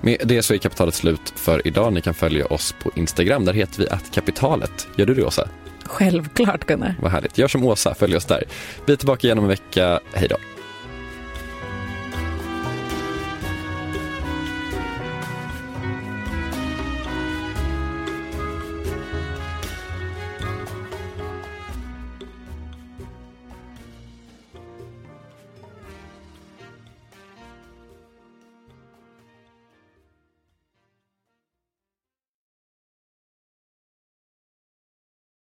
Med 0.00 0.16
det 0.24 0.42
så 0.42 0.54
är 0.54 0.58
kapitalet 0.58 0.94
slut 0.94 1.32
för 1.36 1.66
idag. 1.66 1.92
Ni 1.92 2.00
kan 2.00 2.14
följa 2.14 2.46
oss 2.46 2.74
på 2.82 2.90
Instagram. 2.94 3.44
Där 3.44 3.52
heter 3.52 3.78
vi 3.78 3.88
att 3.88 4.10
kapitalet. 4.12 4.88
Gör 4.96 5.06
du 5.06 5.14
det 5.14 5.24
Åsa? 5.24 5.48
Självklart 5.84 6.66
Gunnar. 6.66 6.94
Vad 7.02 7.12
härligt. 7.12 7.38
Gör 7.38 7.48
som 7.48 7.64
Åsa, 7.64 7.94
följ 7.94 8.16
oss 8.16 8.24
där. 8.24 8.44
Vi 8.86 8.92
är 8.92 8.96
tillbaka 8.96 9.26
igen 9.26 9.38
om 9.38 9.44
en 9.44 9.48
vecka. 9.48 10.00
Hej 10.12 10.28
då. 10.28 10.36